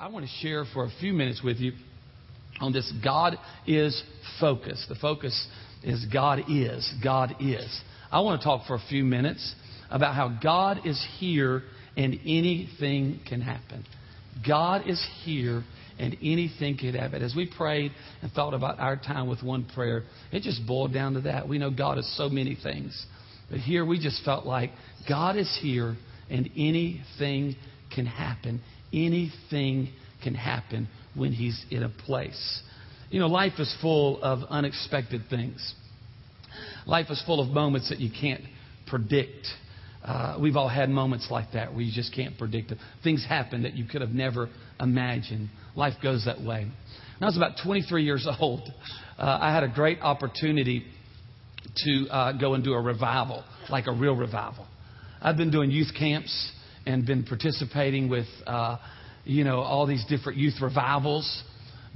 I 0.00 0.08
want 0.08 0.24
to 0.24 0.32
share 0.40 0.64
for 0.72 0.86
a 0.86 0.90
few 0.98 1.12
minutes 1.12 1.42
with 1.44 1.58
you 1.58 1.72
on 2.58 2.72
this 2.72 2.90
God 3.04 3.36
is 3.66 4.02
focus. 4.40 4.82
The 4.88 4.94
focus 4.94 5.46
is 5.82 6.06
God 6.10 6.44
is. 6.48 6.90
God 7.04 7.36
is. 7.38 7.82
I 8.10 8.20
want 8.20 8.40
to 8.40 8.44
talk 8.46 8.66
for 8.66 8.76
a 8.76 8.82
few 8.88 9.04
minutes 9.04 9.54
about 9.90 10.14
how 10.14 10.38
God 10.42 10.86
is 10.86 11.06
here 11.18 11.64
and 11.98 12.14
anything 12.24 13.20
can 13.28 13.42
happen. 13.42 13.84
God 14.48 14.88
is 14.88 15.06
here 15.22 15.64
and 15.98 16.16
anything 16.22 16.78
can 16.78 16.94
happen. 16.94 17.22
As 17.22 17.34
we 17.36 17.46
prayed 17.54 17.92
and 18.22 18.32
thought 18.32 18.54
about 18.54 18.80
our 18.80 18.96
time 18.96 19.28
with 19.28 19.42
one 19.42 19.66
prayer, 19.74 20.04
it 20.32 20.40
just 20.40 20.66
boiled 20.66 20.94
down 20.94 21.12
to 21.12 21.20
that. 21.22 21.46
We 21.46 21.58
know 21.58 21.70
God 21.70 21.98
is 21.98 22.16
so 22.16 22.30
many 22.30 22.56
things. 22.62 23.04
But 23.50 23.58
here 23.58 23.84
we 23.84 23.98
just 23.98 24.24
felt 24.24 24.46
like 24.46 24.70
God 25.06 25.36
is 25.36 25.58
here 25.60 25.94
and 26.30 26.48
anything 26.56 27.56
can 27.94 28.06
happen. 28.06 28.62
Anything 28.92 29.90
can 30.22 30.34
happen 30.34 30.88
when 31.14 31.32
He's 31.32 31.64
in 31.70 31.82
a 31.82 31.88
place. 31.88 32.62
You 33.10 33.20
know, 33.20 33.26
life 33.26 33.54
is 33.58 33.74
full 33.80 34.22
of 34.22 34.40
unexpected 34.48 35.22
things. 35.28 35.74
Life 36.86 37.06
is 37.10 37.22
full 37.26 37.40
of 37.40 37.48
moments 37.48 37.88
that 37.90 37.98
you 37.98 38.10
can't 38.10 38.42
predict. 38.86 39.46
Uh, 40.04 40.38
we've 40.40 40.56
all 40.56 40.68
had 40.68 40.88
moments 40.88 41.28
like 41.30 41.52
that 41.52 41.72
where 41.72 41.82
you 41.82 41.92
just 41.92 42.14
can't 42.14 42.38
predict. 42.38 42.72
Things 43.02 43.24
happen 43.28 43.62
that 43.64 43.74
you 43.74 43.84
could 43.84 44.00
have 44.00 44.10
never 44.10 44.48
imagined. 44.80 45.50
Life 45.76 45.94
goes 46.02 46.24
that 46.24 46.40
way. 46.40 46.64
When 46.64 47.22
I 47.22 47.26
was 47.26 47.36
about 47.36 47.58
23 47.62 48.04
years 48.04 48.26
old, 48.40 48.62
uh, 49.18 49.38
I 49.40 49.52
had 49.52 49.62
a 49.62 49.68
great 49.68 50.00
opportunity 50.00 50.84
to 51.76 52.06
uh, 52.10 52.32
go 52.32 52.54
and 52.54 52.64
do 52.64 52.72
a 52.72 52.80
revival, 52.80 53.44
like 53.68 53.86
a 53.86 53.92
real 53.92 54.16
revival. 54.16 54.66
I've 55.20 55.36
been 55.36 55.50
doing 55.50 55.70
youth 55.70 55.92
camps 55.98 56.52
and 56.90 57.06
been 57.06 57.24
participating 57.24 58.08
with, 58.08 58.26
uh, 58.46 58.76
you 59.24 59.44
know, 59.44 59.60
all 59.60 59.86
these 59.86 60.04
different 60.08 60.38
youth 60.38 60.54
revivals. 60.60 61.42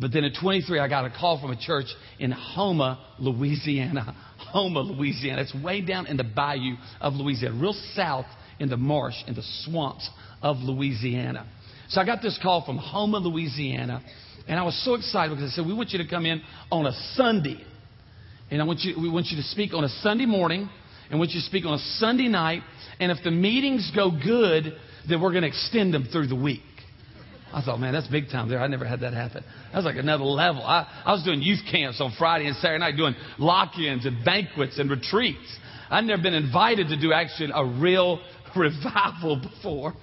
But 0.00 0.12
then 0.12 0.24
at 0.24 0.32
23, 0.40 0.78
I 0.78 0.88
got 0.88 1.04
a 1.04 1.10
call 1.10 1.40
from 1.40 1.50
a 1.50 1.60
church 1.60 1.86
in 2.18 2.32
Houma, 2.32 3.04
Louisiana. 3.18 4.16
Houma, 4.52 4.80
Louisiana. 4.80 5.42
It's 5.42 5.54
way 5.54 5.80
down 5.80 6.06
in 6.06 6.16
the 6.16 6.24
bayou 6.24 6.74
of 7.00 7.14
Louisiana, 7.14 7.60
real 7.60 7.76
south 7.94 8.26
in 8.58 8.68
the 8.68 8.76
marsh, 8.76 9.14
in 9.26 9.34
the 9.34 9.44
swamps 9.64 10.08
of 10.42 10.58
Louisiana. 10.58 11.46
So 11.88 12.00
I 12.00 12.06
got 12.06 12.22
this 12.22 12.38
call 12.42 12.64
from 12.64 12.78
Houma, 12.78 13.18
Louisiana, 13.18 14.02
and 14.48 14.58
I 14.58 14.62
was 14.62 14.80
so 14.84 14.94
excited 14.94 15.34
because 15.34 15.52
I 15.52 15.54
said, 15.54 15.66
We 15.66 15.74
want 15.74 15.90
you 15.90 15.98
to 16.02 16.08
come 16.08 16.26
in 16.26 16.42
on 16.70 16.86
a 16.86 16.92
Sunday. 17.14 17.64
And 18.50 18.60
I 18.60 18.64
want 18.64 18.80
you, 18.80 19.00
we 19.00 19.08
want 19.08 19.26
you 19.26 19.36
to 19.36 19.42
speak 19.42 19.72
on 19.74 19.84
a 19.84 19.88
Sunday 19.88 20.26
morning, 20.26 20.68
and 21.10 21.18
want 21.18 21.32
you 21.32 21.40
to 21.40 21.46
speak 21.46 21.64
on 21.64 21.74
a 21.74 21.78
Sunday 21.98 22.28
night. 22.28 22.62
And 23.00 23.10
if 23.10 23.18
the 23.24 23.30
meetings 23.30 23.90
go 23.94 24.10
good, 24.10 24.74
then 25.08 25.20
we're 25.20 25.30
going 25.30 25.42
to 25.42 25.48
extend 25.48 25.92
them 25.92 26.08
through 26.10 26.28
the 26.28 26.36
week. 26.36 26.62
I 27.52 27.62
thought, 27.62 27.78
man, 27.78 27.92
that's 27.92 28.08
big 28.08 28.30
time 28.30 28.48
there. 28.48 28.58
I 28.58 28.66
never 28.66 28.84
had 28.84 29.00
that 29.00 29.14
happen. 29.14 29.44
That 29.72 29.78
was 29.78 29.84
like 29.84 29.96
another 29.96 30.24
level. 30.24 30.64
I, 30.64 30.88
I 31.04 31.12
was 31.12 31.22
doing 31.22 31.40
youth 31.40 31.60
camps 31.70 32.00
on 32.00 32.12
Friday 32.18 32.46
and 32.46 32.56
Saturday 32.56 32.80
night, 32.80 32.96
doing 32.96 33.14
lock 33.38 33.78
ins 33.78 34.06
and 34.06 34.24
banquets 34.24 34.78
and 34.78 34.90
retreats. 34.90 35.56
I'd 35.88 36.04
never 36.04 36.20
been 36.20 36.34
invited 36.34 36.88
to 36.88 37.00
do 37.00 37.12
actually 37.12 37.50
a 37.54 37.64
real 37.64 38.20
revival 38.56 39.40
before. 39.40 39.94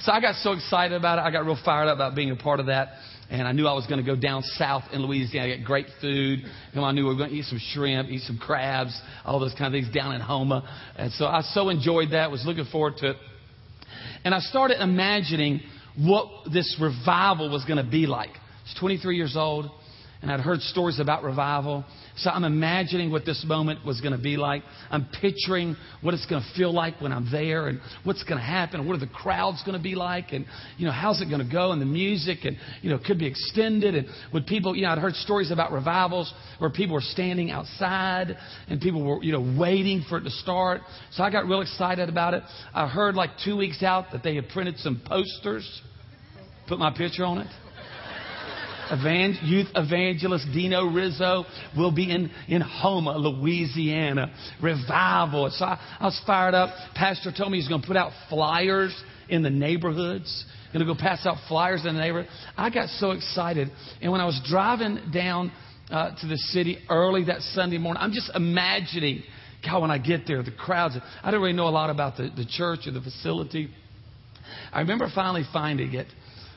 So 0.00 0.12
I 0.12 0.20
got 0.20 0.36
so 0.36 0.52
excited 0.52 0.96
about 0.96 1.18
it. 1.18 1.22
I 1.22 1.32
got 1.32 1.44
real 1.44 1.58
fired 1.64 1.88
up 1.88 1.96
about 1.96 2.14
being 2.14 2.30
a 2.30 2.36
part 2.36 2.60
of 2.60 2.66
that. 2.66 2.90
And 3.28 3.46
I 3.46 3.52
knew 3.52 3.66
I 3.66 3.74
was 3.74 3.86
going 3.86 4.04
to 4.04 4.06
go 4.06 4.20
down 4.20 4.42
south 4.42 4.84
in 4.92 5.02
Louisiana, 5.02 5.56
get 5.56 5.64
great 5.64 5.86
food. 6.00 6.40
And 6.72 6.84
I 6.84 6.92
knew 6.92 7.04
we 7.04 7.10
were 7.10 7.16
going 7.16 7.30
to 7.30 7.36
eat 7.36 7.44
some 7.44 7.60
shrimp, 7.72 8.08
eat 8.08 8.22
some 8.22 8.38
crabs, 8.38 9.00
all 9.24 9.38
those 9.38 9.54
kind 9.54 9.72
of 9.74 9.80
things 9.80 9.92
down 9.92 10.14
in 10.14 10.20
Houma. 10.20 10.68
And 10.96 11.12
so 11.12 11.26
I 11.26 11.40
so 11.42 11.68
enjoyed 11.68 12.10
that, 12.10 12.30
was 12.30 12.44
looking 12.44 12.66
forward 12.66 12.96
to 12.98 13.10
it. 13.10 13.16
And 14.24 14.34
I 14.34 14.40
started 14.40 14.82
imagining 14.82 15.60
what 15.96 16.28
this 16.52 16.76
revival 16.80 17.50
was 17.50 17.64
going 17.64 17.84
to 17.84 17.90
be 17.90 18.06
like. 18.06 18.30
I 18.30 18.62
was 18.64 18.76
23 18.78 19.16
years 19.16 19.36
old, 19.36 19.70
and 20.22 20.30
I'd 20.30 20.40
heard 20.40 20.60
stories 20.60 21.00
about 21.00 21.22
revival. 21.22 21.84
So 22.16 22.28
I'm 22.28 22.44
imagining 22.44 23.10
what 23.10 23.24
this 23.24 23.42
moment 23.46 23.86
was 23.86 24.02
going 24.02 24.12
to 24.12 24.22
be 24.22 24.36
like. 24.36 24.62
I'm 24.90 25.08
picturing 25.20 25.76
what 26.02 26.12
it's 26.12 26.26
going 26.26 26.42
to 26.42 26.58
feel 26.58 26.74
like 26.74 27.00
when 27.00 27.10
I'm 27.10 27.30
there 27.30 27.68
and 27.68 27.80
what's 28.04 28.22
going 28.24 28.36
to 28.36 28.44
happen 28.44 28.80
and 28.80 28.88
what 28.88 28.96
are 28.96 29.00
the 29.00 29.12
crowds 29.12 29.62
going 29.64 29.78
to 29.78 29.82
be 29.82 29.94
like 29.94 30.32
and, 30.32 30.44
you 30.76 30.84
know, 30.84 30.92
how's 30.92 31.22
it 31.22 31.30
going 31.30 31.44
to 31.44 31.50
go 31.50 31.72
and 31.72 31.80
the 31.80 31.86
music 31.86 32.40
and, 32.44 32.58
you 32.82 32.90
know, 32.90 32.98
could 33.04 33.18
be 33.18 33.26
extended 33.26 33.94
and 33.94 34.08
would 34.34 34.46
people, 34.46 34.76
you 34.76 34.82
know, 34.82 34.90
I'd 34.90 34.98
heard 34.98 35.14
stories 35.14 35.50
about 35.50 35.72
revivals 35.72 36.32
where 36.58 36.68
people 36.68 36.94
were 36.94 37.00
standing 37.00 37.50
outside 37.50 38.36
and 38.68 38.78
people 38.78 39.02
were, 39.02 39.22
you 39.22 39.32
know, 39.32 39.56
waiting 39.58 40.04
for 40.06 40.18
it 40.18 40.24
to 40.24 40.30
start. 40.30 40.82
So 41.12 41.22
I 41.22 41.30
got 41.30 41.46
real 41.46 41.62
excited 41.62 42.10
about 42.10 42.34
it. 42.34 42.42
I 42.74 42.86
heard 42.86 43.14
like 43.14 43.30
two 43.42 43.56
weeks 43.56 43.82
out 43.82 44.12
that 44.12 44.22
they 44.22 44.34
had 44.34 44.50
printed 44.50 44.76
some 44.78 45.00
posters, 45.06 45.80
put 46.68 46.78
my 46.78 46.90
picture 46.94 47.24
on 47.24 47.38
it 47.38 47.48
youth 49.42 49.68
evangelist 49.74 50.46
Dino 50.52 50.86
Rizzo 50.86 51.44
will 51.76 51.92
be 51.92 52.10
in, 52.10 52.30
in 52.48 52.60
Houma, 52.60 53.16
Louisiana. 53.16 54.32
Revival. 54.62 55.50
So 55.50 55.64
I, 55.64 55.78
I 56.00 56.04
was 56.06 56.20
fired 56.26 56.54
up. 56.54 56.70
Pastor 56.94 57.32
told 57.36 57.52
me 57.52 57.58
he's 57.58 57.68
going 57.68 57.80
to 57.80 57.86
put 57.86 57.96
out 57.96 58.12
flyers 58.28 58.94
in 59.28 59.42
the 59.42 59.50
neighborhoods. 59.50 60.44
Going 60.72 60.86
to 60.86 60.92
go 60.92 60.98
pass 60.98 61.26
out 61.26 61.36
flyers 61.48 61.84
in 61.84 61.94
the 61.94 62.00
neighborhood. 62.00 62.30
I 62.56 62.70
got 62.70 62.88
so 62.90 63.10
excited. 63.10 63.70
And 64.00 64.12
when 64.12 64.20
I 64.20 64.24
was 64.24 64.40
driving 64.48 65.10
down 65.12 65.50
uh, 65.90 66.14
to 66.20 66.26
the 66.26 66.36
city 66.36 66.78
early 66.88 67.24
that 67.24 67.40
Sunday 67.40 67.78
morning, 67.78 68.00
I'm 68.00 68.12
just 68.12 68.30
imagining, 68.34 69.24
God, 69.64 69.82
when 69.82 69.90
I 69.90 69.98
get 69.98 70.28
there, 70.28 70.42
the 70.44 70.52
crowds. 70.52 70.96
I 71.22 71.30
don't 71.30 71.40
really 71.40 71.54
know 71.54 71.66
a 71.66 71.70
lot 71.70 71.90
about 71.90 72.16
the, 72.16 72.30
the 72.36 72.46
church 72.48 72.86
or 72.86 72.92
the 72.92 73.00
facility. 73.00 73.70
I 74.72 74.80
remember 74.80 75.08
finally 75.12 75.44
finding 75.52 75.94
it 75.94 76.06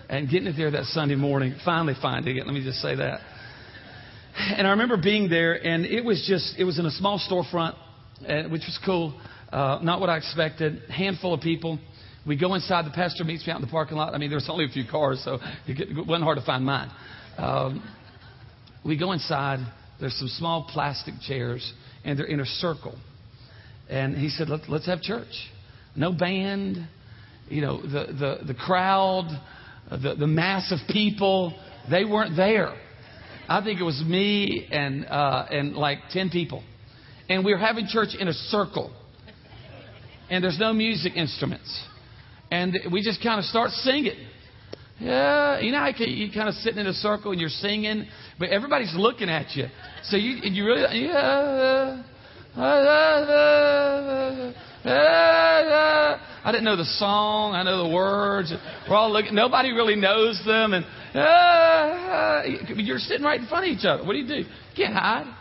and 0.09 0.29
getting 0.29 0.47
it 0.47 0.55
there 0.57 0.71
that 0.71 0.85
Sunday 0.85 1.15
morning, 1.15 1.55
finally 1.63 1.95
finding 2.01 2.37
it. 2.37 2.45
Let 2.45 2.53
me 2.53 2.63
just 2.63 2.79
say 2.81 2.95
that. 2.95 3.21
And 4.35 4.65
I 4.65 4.71
remember 4.71 4.97
being 4.97 5.29
there, 5.29 5.53
and 5.53 5.85
it 5.85 6.03
was 6.03 6.25
just, 6.27 6.55
it 6.57 6.63
was 6.63 6.79
in 6.79 6.85
a 6.85 6.91
small 6.91 7.19
storefront, 7.19 7.75
uh, 8.27 8.49
which 8.49 8.63
was 8.65 8.79
cool. 8.85 9.19
Uh, 9.51 9.79
not 9.83 9.99
what 9.99 10.09
I 10.09 10.17
expected. 10.17 10.81
Handful 10.89 11.33
of 11.33 11.41
people. 11.41 11.77
We 12.25 12.37
go 12.37 12.53
inside. 12.55 12.85
The 12.85 12.91
pastor 12.91 13.23
meets 13.23 13.45
me 13.45 13.53
out 13.53 13.59
in 13.59 13.65
the 13.65 13.71
parking 13.71 13.97
lot. 13.97 14.15
I 14.15 14.17
mean, 14.17 14.29
there 14.29 14.37
was 14.37 14.49
only 14.49 14.65
a 14.65 14.69
few 14.69 14.85
cars, 14.89 15.21
so 15.23 15.39
it 15.67 16.07
wasn't 16.07 16.23
hard 16.23 16.37
to 16.39 16.45
find 16.45 16.65
mine. 16.65 16.89
Um, 17.37 17.83
we 18.83 18.97
go 18.97 19.11
inside. 19.11 19.59
There's 19.99 20.15
some 20.15 20.29
small 20.29 20.67
plastic 20.71 21.13
chairs, 21.21 21.73
and 22.03 22.17
they're 22.17 22.25
in 22.25 22.39
a 22.39 22.45
circle. 22.45 22.97
And 23.89 24.17
he 24.17 24.29
said, 24.29 24.49
Let, 24.49 24.69
"Let's 24.69 24.85
have 24.87 25.01
church. 25.01 25.51
No 25.95 26.11
band. 26.11 26.87
You 27.49 27.61
know, 27.61 27.81
the 27.81 28.13
the 28.13 28.45
the 28.47 28.53
crowd 28.53 29.27
the, 29.97 30.15
the 30.15 30.27
mass 30.27 30.71
of 30.71 30.79
people, 30.89 31.53
they 31.89 32.05
weren't 32.05 32.35
there. 32.35 32.73
I 33.49 33.63
think 33.63 33.79
it 33.79 33.83
was 33.83 34.01
me 34.05 34.67
and, 34.71 35.05
uh, 35.05 35.45
and 35.49 35.75
like 35.75 35.99
10 36.11 36.29
people. 36.29 36.63
And 37.29 37.43
we 37.43 37.51
were 37.51 37.59
having 37.59 37.87
church 37.87 38.15
in 38.17 38.27
a 38.27 38.33
circle. 38.33 38.91
And 40.29 40.43
there's 40.43 40.59
no 40.59 40.73
music 40.73 41.13
instruments. 41.15 41.85
And 42.51 42.77
we 42.91 43.01
just 43.01 43.21
kind 43.21 43.39
of 43.39 43.45
start 43.45 43.71
singing. 43.71 44.27
Yeah, 44.99 45.59
you 45.59 45.71
know 45.71 45.79
how 45.79 45.89
you 45.97 46.31
kind 46.31 46.47
of 46.47 46.55
sitting 46.55 46.79
in 46.79 46.87
a 46.87 46.93
circle 46.93 47.31
and 47.31 47.41
you're 47.41 47.49
singing, 47.49 48.05
but 48.39 48.49
everybody's 48.49 48.93
looking 48.95 49.27
at 49.27 49.55
you. 49.55 49.67
So 50.03 50.17
you 50.17 50.37
you 50.43 50.65
really 50.65 51.07
yeah. 51.07 52.03
I 56.45 56.51
didn't 56.51 56.65
know 56.65 56.75
the 56.75 56.85
song. 56.85 57.53
I 57.53 57.63
know 57.63 57.87
the 57.87 57.93
words. 57.93 58.53
We're 58.89 58.95
all 58.95 59.11
looking. 59.11 59.33
Nobody 59.33 59.71
really 59.71 59.95
knows 59.95 60.41
them. 60.45 60.73
And 60.73 60.85
uh, 61.15 62.41
you're 62.75 62.99
sitting 62.99 63.23
right 63.23 63.39
in 63.39 63.47
front 63.47 63.65
of 63.65 63.71
each 63.71 63.85
other. 63.85 64.03
What 64.03 64.13
do 64.13 64.19
you 64.19 64.27
do? 64.27 64.35
You 64.35 64.45
can't 64.75 64.93
hide. 64.93 65.33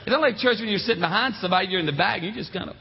It's 0.00 0.10
not 0.10 0.20
like 0.20 0.36
church 0.36 0.56
when 0.58 0.70
you're 0.70 0.78
sitting 0.78 1.02
behind 1.02 1.34
somebody. 1.34 1.68
You're 1.68 1.80
in 1.80 1.86
the 1.86 1.92
back. 1.92 2.22
You 2.22 2.32
just 2.32 2.52
kind 2.52 2.70
of. 2.70 2.76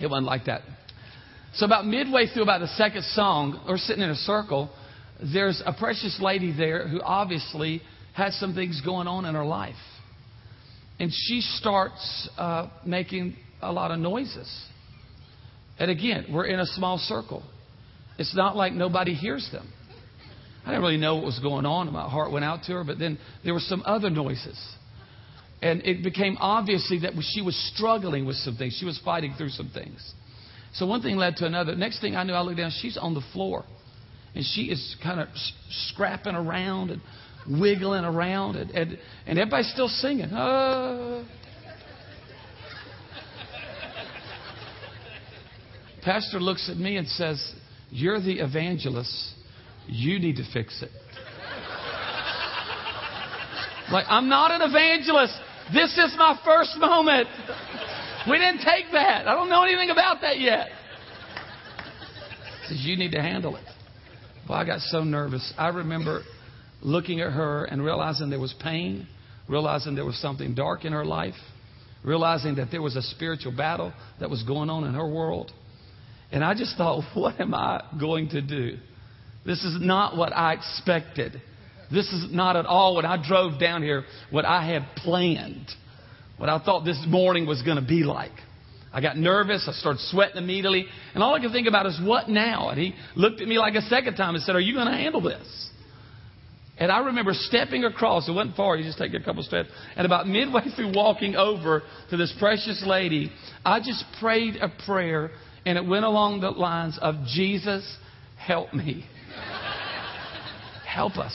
It 0.00 0.06
wasn't 0.08 0.26
like 0.26 0.46
that. 0.46 0.62
So 1.54 1.66
about 1.66 1.86
midway 1.86 2.26
through 2.26 2.42
about 2.42 2.60
the 2.60 2.68
second 2.68 3.04
song, 3.04 3.62
we're 3.68 3.76
sitting 3.76 4.02
in 4.02 4.10
a 4.10 4.16
circle. 4.16 4.70
There's 5.32 5.62
a 5.64 5.72
precious 5.72 6.18
lady 6.20 6.52
there 6.56 6.88
who 6.88 7.00
obviously 7.02 7.82
has 8.14 8.34
some 8.40 8.54
things 8.54 8.80
going 8.80 9.06
on 9.06 9.24
in 9.24 9.34
her 9.34 9.44
life. 9.44 9.74
And 10.98 11.12
she 11.12 11.40
starts 11.40 12.28
uh, 12.38 12.70
making 12.86 13.36
a 13.62 13.72
lot 13.72 13.90
of 13.90 13.98
noises. 13.98 14.48
And 15.78 15.90
again, 15.90 16.26
we're 16.32 16.46
in 16.46 16.60
a 16.60 16.66
small 16.66 16.98
circle. 16.98 17.42
It's 18.18 18.34
not 18.34 18.56
like 18.56 18.72
nobody 18.72 19.14
hears 19.14 19.48
them. 19.50 19.72
I 20.64 20.70
didn't 20.70 20.82
really 20.82 20.96
know 20.96 21.16
what 21.16 21.24
was 21.24 21.40
going 21.40 21.66
on. 21.66 21.92
My 21.92 22.08
heart 22.08 22.32
went 22.32 22.44
out 22.44 22.62
to 22.64 22.72
her, 22.72 22.84
but 22.84 22.98
then 22.98 23.18
there 23.44 23.52
were 23.52 23.60
some 23.60 23.82
other 23.84 24.08
noises. 24.08 24.58
And 25.60 25.82
it 25.84 26.02
became 26.02 26.36
obviously 26.40 27.00
that 27.00 27.12
she 27.32 27.42
was 27.42 27.56
struggling 27.74 28.24
with 28.24 28.36
some 28.36 28.56
things. 28.56 28.76
She 28.78 28.86
was 28.86 29.00
fighting 29.04 29.34
through 29.36 29.50
some 29.50 29.70
things. 29.74 30.14
So 30.74 30.86
one 30.86 31.02
thing 31.02 31.16
led 31.16 31.36
to 31.36 31.46
another. 31.46 31.74
Next 31.74 32.00
thing 32.00 32.16
I 32.16 32.24
knew, 32.24 32.32
I 32.32 32.40
looked 32.40 32.58
down, 32.58 32.72
she's 32.80 32.96
on 32.96 33.14
the 33.14 33.22
floor. 33.32 33.64
And 34.34 34.44
she 34.44 34.62
is 34.62 34.96
kind 35.02 35.20
of 35.20 35.28
scrapping 35.88 36.34
around 36.34 36.90
and 36.90 37.60
wiggling 37.60 38.04
around. 38.04 38.56
And, 38.56 38.70
and, 38.70 38.98
and 39.26 39.38
everybody's 39.38 39.70
still 39.72 39.88
singing. 39.88 40.30
Oh. 40.32 41.24
Pastor 46.04 46.38
looks 46.38 46.68
at 46.70 46.76
me 46.76 46.96
and 46.96 47.08
says, 47.08 47.54
You're 47.90 48.20
the 48.20 48.40
evangelist. 48.40 49.32
You 49.86 50.18
need 50.18 50.36
to 50.36 50.44
fix 50.52 50.82
it. 50.82 50.90
Like, 53.90 54.06
I'm 54.08 54.28
not 54.28 54.50
an 54.50 54.62
evangelist. 54.62 55.34
This 55.72 55.92
is 55.96 56.14
my 56.16 56.38
first 56.44 56.76
moment. 56.78 57.28
We 58.28 58.38
didn't 58.38 58.62
take 58.64 58.92
that. 58.92 59.26
I 59.28 59.34
don't 59.34 59.48
know 59.48 59.62
anything 59.62 59.90
about 59.90 60.20
that 60.22 60.40
yet. 60.40 60.68
He 62.62 62.74
Says, 62.74 62.84
You 62.84 62.96
need 62.96 63.12
to 63.12 63.22
handle 63.22 63.56
it. 63.56 63.64
Well, 64.48 64.58
I 64.58 64.64
got 64.64 64.80
so 64.80 65.04
nervous. 65.04 65.52
I 65.56 65.68
remember 65.68 66.22
looking 66.82 67.20
at 67.20 67.32
her 67.32 67.64
and 67.64 67.82
realizing 67.82 68.28
there 68.30 68.40
was 68.40 68.54
pain, 68.62 69.06
realizing 69.48 69.94
there 69.94 70.04
was 70.04 70.20
something 70.20 70.54
dark 70.54 70.84
in 70.84 70.92
her 70.92 71.04
life, 71.04 71.34
realizing 72.02 72.56
that 72.56 72.70
there 72.70 72.82
was 72.82 72.96
a 72.96 73.02
spiritual 73.02 73.52
battle 73.56 73.92
that 74.20 74.28
was 74.28 74.42
going 74.42 74.68
on 74.68 74.84
in 74.84 74.92
her 74.94 75.08
world. 75.08 75.50
And 76.34 76.44
I 76.44 76.52
just 76.52 76.76
thought, 76.76 77.04
what 77.14 77.40
am 77.40 77.54
I 77.54 77.82
going 77.98 78.28
to 78.30 78.42
do? 78.42 78.76
This 79.46 79.62
is 79.64 79.78
not 79.80 80.16
what 80.16 80.34
I 80.34 80.54
expected. 80.54 81.40
This 81.90 82.12
is 82.12 82.32
not 82.32 82.56
at 82.56 82.66
all 82.66 82.96
when 82.96 83.06
I 83.06 83.22
drove 83.24 83.60
down 83.60 83.82
here 83.82 84.04
what 84.30 84.44
I 84.44 84.66
had 84.66 84.84
planned, 84.96 85.68
what 86.38 86.48
I 86.48 86.58
thought 86.58 86.84
this 86.84 87.02
morning 87.06 87.46
was 87.46 87.62
going 87.62 87.76
to 87.76 87.86
be 87.86 88.02
like. 88.04 88.32
I 88.92 89.00
got 89.00 89.16
nervous. 89.16 89.68
I 89.68 89.72
started 89.72 90.00
sweating 90.02 90.36
immediately. 90.36 90.86
And 91.14 91.22
all 91.22 91.34
I 91.34 91.40
could 91.40 91.52
think 91.52 91.68
about 91.68 91.86
is, 91.86 92.00
what 92.02 92.28
now? 92.28 92.68
And 92.70 92.78
he 92.78 92.94
looked 93.16 93.40
at 93.40 93.48
me 93.48 93.58
like 93.58 93.74
a 93.74 93.82
second 93.82 94.14
time 94.14 94.34
and 94.34 94.42
said, 94.44 94.54
Are 94.54 94.60
you 94.60 94.72
going 94.74 94.86
to 94.86 94.92
handle 94.92 95.20
this? 95.20 95.70
And 96.78 96.90
I 96.90 97.00
remember 97.00 97.32
stepping 97.34 97.84
across. 97.84 98.28
It 98.28 98.32
wasn't 98.32 98.56
far. 98.56 98.76
You 98.76 98.84
just 98.84 98.98
take 98.98 99.14
a 99.14 99.20
couple 99.20 99.42
steps. 99.42 99.68
And 99.96 100.06
about 100.06 100.26
midway 100.26 100.62
through 100.74 100.92
walking 100.94 101.36
over 101.36 101.82
to 102.10 102.16
this 102.16 102.34
precious 102.38 102.84
lady, 102.86 103.30
I 103.64 103.78
just 103.78 104.04
prayed 104.20 104.56
a 104.56 104.68
prayer. 104.84 105.30
And 105.66 105.78
it 105.78 105.86
went 105.86 106.04
along 106.04 106.40
the 106.40 106.50
lines 106.50 106.98
of, 107.00 107.14
Jesus, 107.26 107.84
help 108.36 108.72
me. 108.74 109.06
help 110.86 111.16
us. 111.16 111.34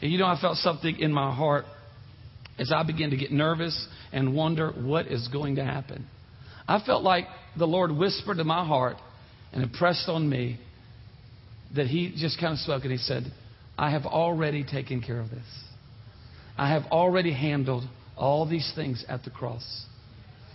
And 0.00 0.10
you 0.10 0.18
know, 0.18 0.26
I 0.26 0.38
felt 0.40 0.56
something 0.58 0.98
in 0.98 1.12
my 1.12 1.34
heart 1.34 1.64
as 2.58 2.72
I 2.72 2.82
began 2.82 3.10
to 3.10 3.16
get 3.16 3.32
nervous 3.32 3.86
and 4.12 4.34
wonder 4.34 4.70
what 4.70 5.06
is 5.06 5.28
going 5.28 5.56
to 5.56 5.64
happen. 5.64 6.06
I 6.68 6.80
felt 6.84 7.02
like 7.02 7.26
the 7.58 7.66
Lord 7.66 7.90
whispered 7.92 8.36
to 8.38 8.44
my 8.44 8.64
heart 8.64 8.96
and 9.52 9.62
impressed 9.62 10.08
on 10.08 10.28
me 10.28 10.58
that 11.74 11.86
He 11.86 12.14
just 12.16 12.38
kind 12.40 12.52
of 12.52 12.58
spoke 12.58 12.82
and 12.82 12.92
He 12.92 12.98
said, 12.98 13.24
I 13.78 13.90
have 13.90 14.04
already 14.04 14.64
taken 14.64 15.00
care 15.00 15.18
of 15.18 15.30
this. 15.30 15.46
I 16.58 16.70
have 16.70 16.84
already 16.90 17.32
handled 17.32 17.84
all 18.16 18.46
these 18.46 18.70
things 18.76 19.04
at 19.08 19.24
the 19.24 19.30
cross. 19.30 19.86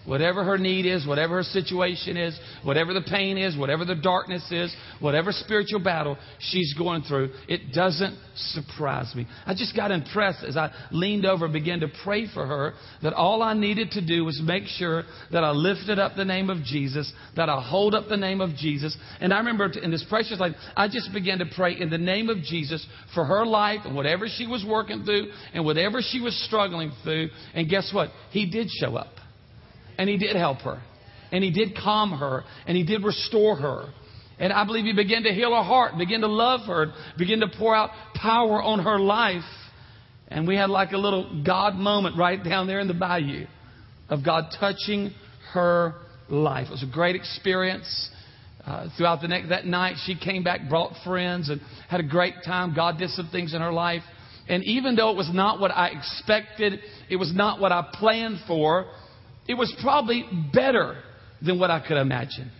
Whatever 0.07 0.45
her 0.45 0.57
need 0.57 0.85
is, 0.85 1.05
whatever 1.05 1.35
her 1.35 1.43
situation 1.43 2.15
is, 2.15 2.39
whatever 2.63 2.93
the 2.93 3.01
pain 3.01 3.37
is, 3.37 3.57
whatever 3.57 3.83
the 3.83 3.93
darkness 3.93 4.41
is, 4.51 4.73
whatever 5.01 5.33
spiritual 5.33 5.81
battle 5.81 6.17
she's 6.39 6.73
going 6.75 7.01
through, 7.01 7.33
it 7.49 7.73
doesn't 7.73 8.17
surprise 8.33 9.13
me. 9.15 9.27
I 9.45 9.53
just 9.53 9.75
got 9.75 9.91
impressed 9.91 10.45
as 10.45 10.55
I 10.55 10.71
leaned 10.91 11.25
over 11.25 11.43
and 11.43 11.53
began 11.53 11.81
to 11.81 11.89
pray 12.05 12.25
for 12.33 12.47
her 12.47 12.73
that 13.03 13.11
all 13.11 13.43
I 13.43 13.53
needed 13.53 13.91
to 13.91 14.05
do 14.05 14.23
was 14.23 14.41
make 14.41 14.63
sure 14.67 15.03
that 15.33 15.43
I 15.43 15.51
lifted 15.51 15.99
up 15.99 16.15
the 16.15 16.23
name 16.23 16.49
of 16.49 16.63
Jesus, 16.63 17.11
that 17.35 17.49
I 17.49 17.61
hold 17.61 17.93
up 17.93 18.07
the 18.07 18.15
name 18.15 18.39
of 18.39 18.55
Jesus. 18.55 18.95
And 19.19 19.33
I 19.33 19.39
remember 19.39 19.69
in 19.71 19.91
this 19.91 20.05
precious 20.07 20.39
life, 20.39 20.55
I 20.77 20.87
just 20.87 21.11
began 21.11 21.39
to 21.39 21.45
pray 21.53 21.77
in 21.77 21.89
the 21.89 21.97
name 21.97 22.29
of 22.29 22.37
Jesus 22.43 22.87
for 23.13 23.25
her 23.25 23.45
life 23.45 23.81
and 23.83 23.93
whatever 23.93 24.29
she 24.33 24.47
was 24.47 24.65
working 24.65 25.03
through 25.03 25.31
and 25.53 25.65
whatever 25.65 25.99
she 26.01 26.21
was 26.21 26.33
struggling 26.45 26.93
through. 27.03 27.27
And 27.53 27.69
guess 27.69 27.91
what? 27.93 28.11
He 28.31 28.49
did 28.49 28.69
show 28.69 28.95
up. 28.95 29.09
And 29.97 30.09
He 30.09 30.17
did 30.17 30.35
help 30.35 30.59
her. 30.59 30.81
And 31.31 31.43
He 31.43 31.51
did 31.51 31.75
calm 31.75 32.11
her. 32.11 32.43
And 32.65 32.77
He 32.77 32.83
did 32.83 33.03
restore 33.03 33.55
her. 33.55 33.85
And 34.39 34.53
I 34.53 34.65
believe 34.65 34.85
He 34.85 34.93
began 34.93 35.23
to 35.23 35.31
heal 35.33 35.55
her 35.55 35.63
heart, 35.63 35.97
begin 35.97 36.21
to 36.21 36.27
love 36.27 36.61
her, 36.67 36.93
begin 37.17 37.39
to 37.39 37.47
pour 37.57 37.75
out 37.75 37.89
power 38.15 38.61
on 38.61 38.79
her 38.79 38.99
life. 38.99 39.41
And 40.27 40.47
we 40.47 40.55
had 40.55 40.69
like 40.69 40.91
a 40.91 40.97
little 40.97 41.43
God 41.45 41.75
moment 41.75 42.17
right 42.17 42.43
down 42.43 42.67
there 42.67 42.79
in 42.79 42.87
the 42.87 42.93
bayou 42.93 43.45
of 44.09 44.23
God 44.23 44.45
touching 44.59 45.11
her 45.53 45.95
life. 46.29 46.67
It 46.67 46.71
was 46.71 46.83
a 46.83 46.93
great 46.93 47.15
experience. 47.15 48.09
Uh, 48.65 48.89
throughout 48.97 49.21
the 49.21 49.29
next, 49.29 49.47
that 49.47 49.65
night, 49.65 49.95
she 50.05 50.17
came 50.17 50.43
back, 50.43 50.67
brought 50.67 50.91
friends, 51.05 51.49
and 51.49 51.61
had 51.89 52.01
a 52.01 52.07
great 52.07 52.33
time. 52.45 52.75
God 52.75 52.97
did 52.97 53.09
some 53.11 53.29
things 53.31 53.53
in 53.53 53.61
her 53.61 53.71
life. 53.71 54.01
And 54.49 54.63
even 54.65 54.95
though 54.95 55.09
it 55.11 55.15
was 55.15 55.29
not 55.33 55.59
what 55.59 55.71
I 55.71 55.87
expected, 55.87 56.79
it 57.09 57.15
was 57.15 57.33
not 57.33 57.61
what 57.61 57.71
I 57.71 57.89
planned 57.93 58.39
for, 58.45 58.87
it 59.47 59.55
was 59.55 59.73
probably 59.81 60.25
better 60.53 60.97
than 61.41 61.59
what 61.59 61.71
I 61.71 61.85
could 61.85 61.97
imagine. 61.97 62.51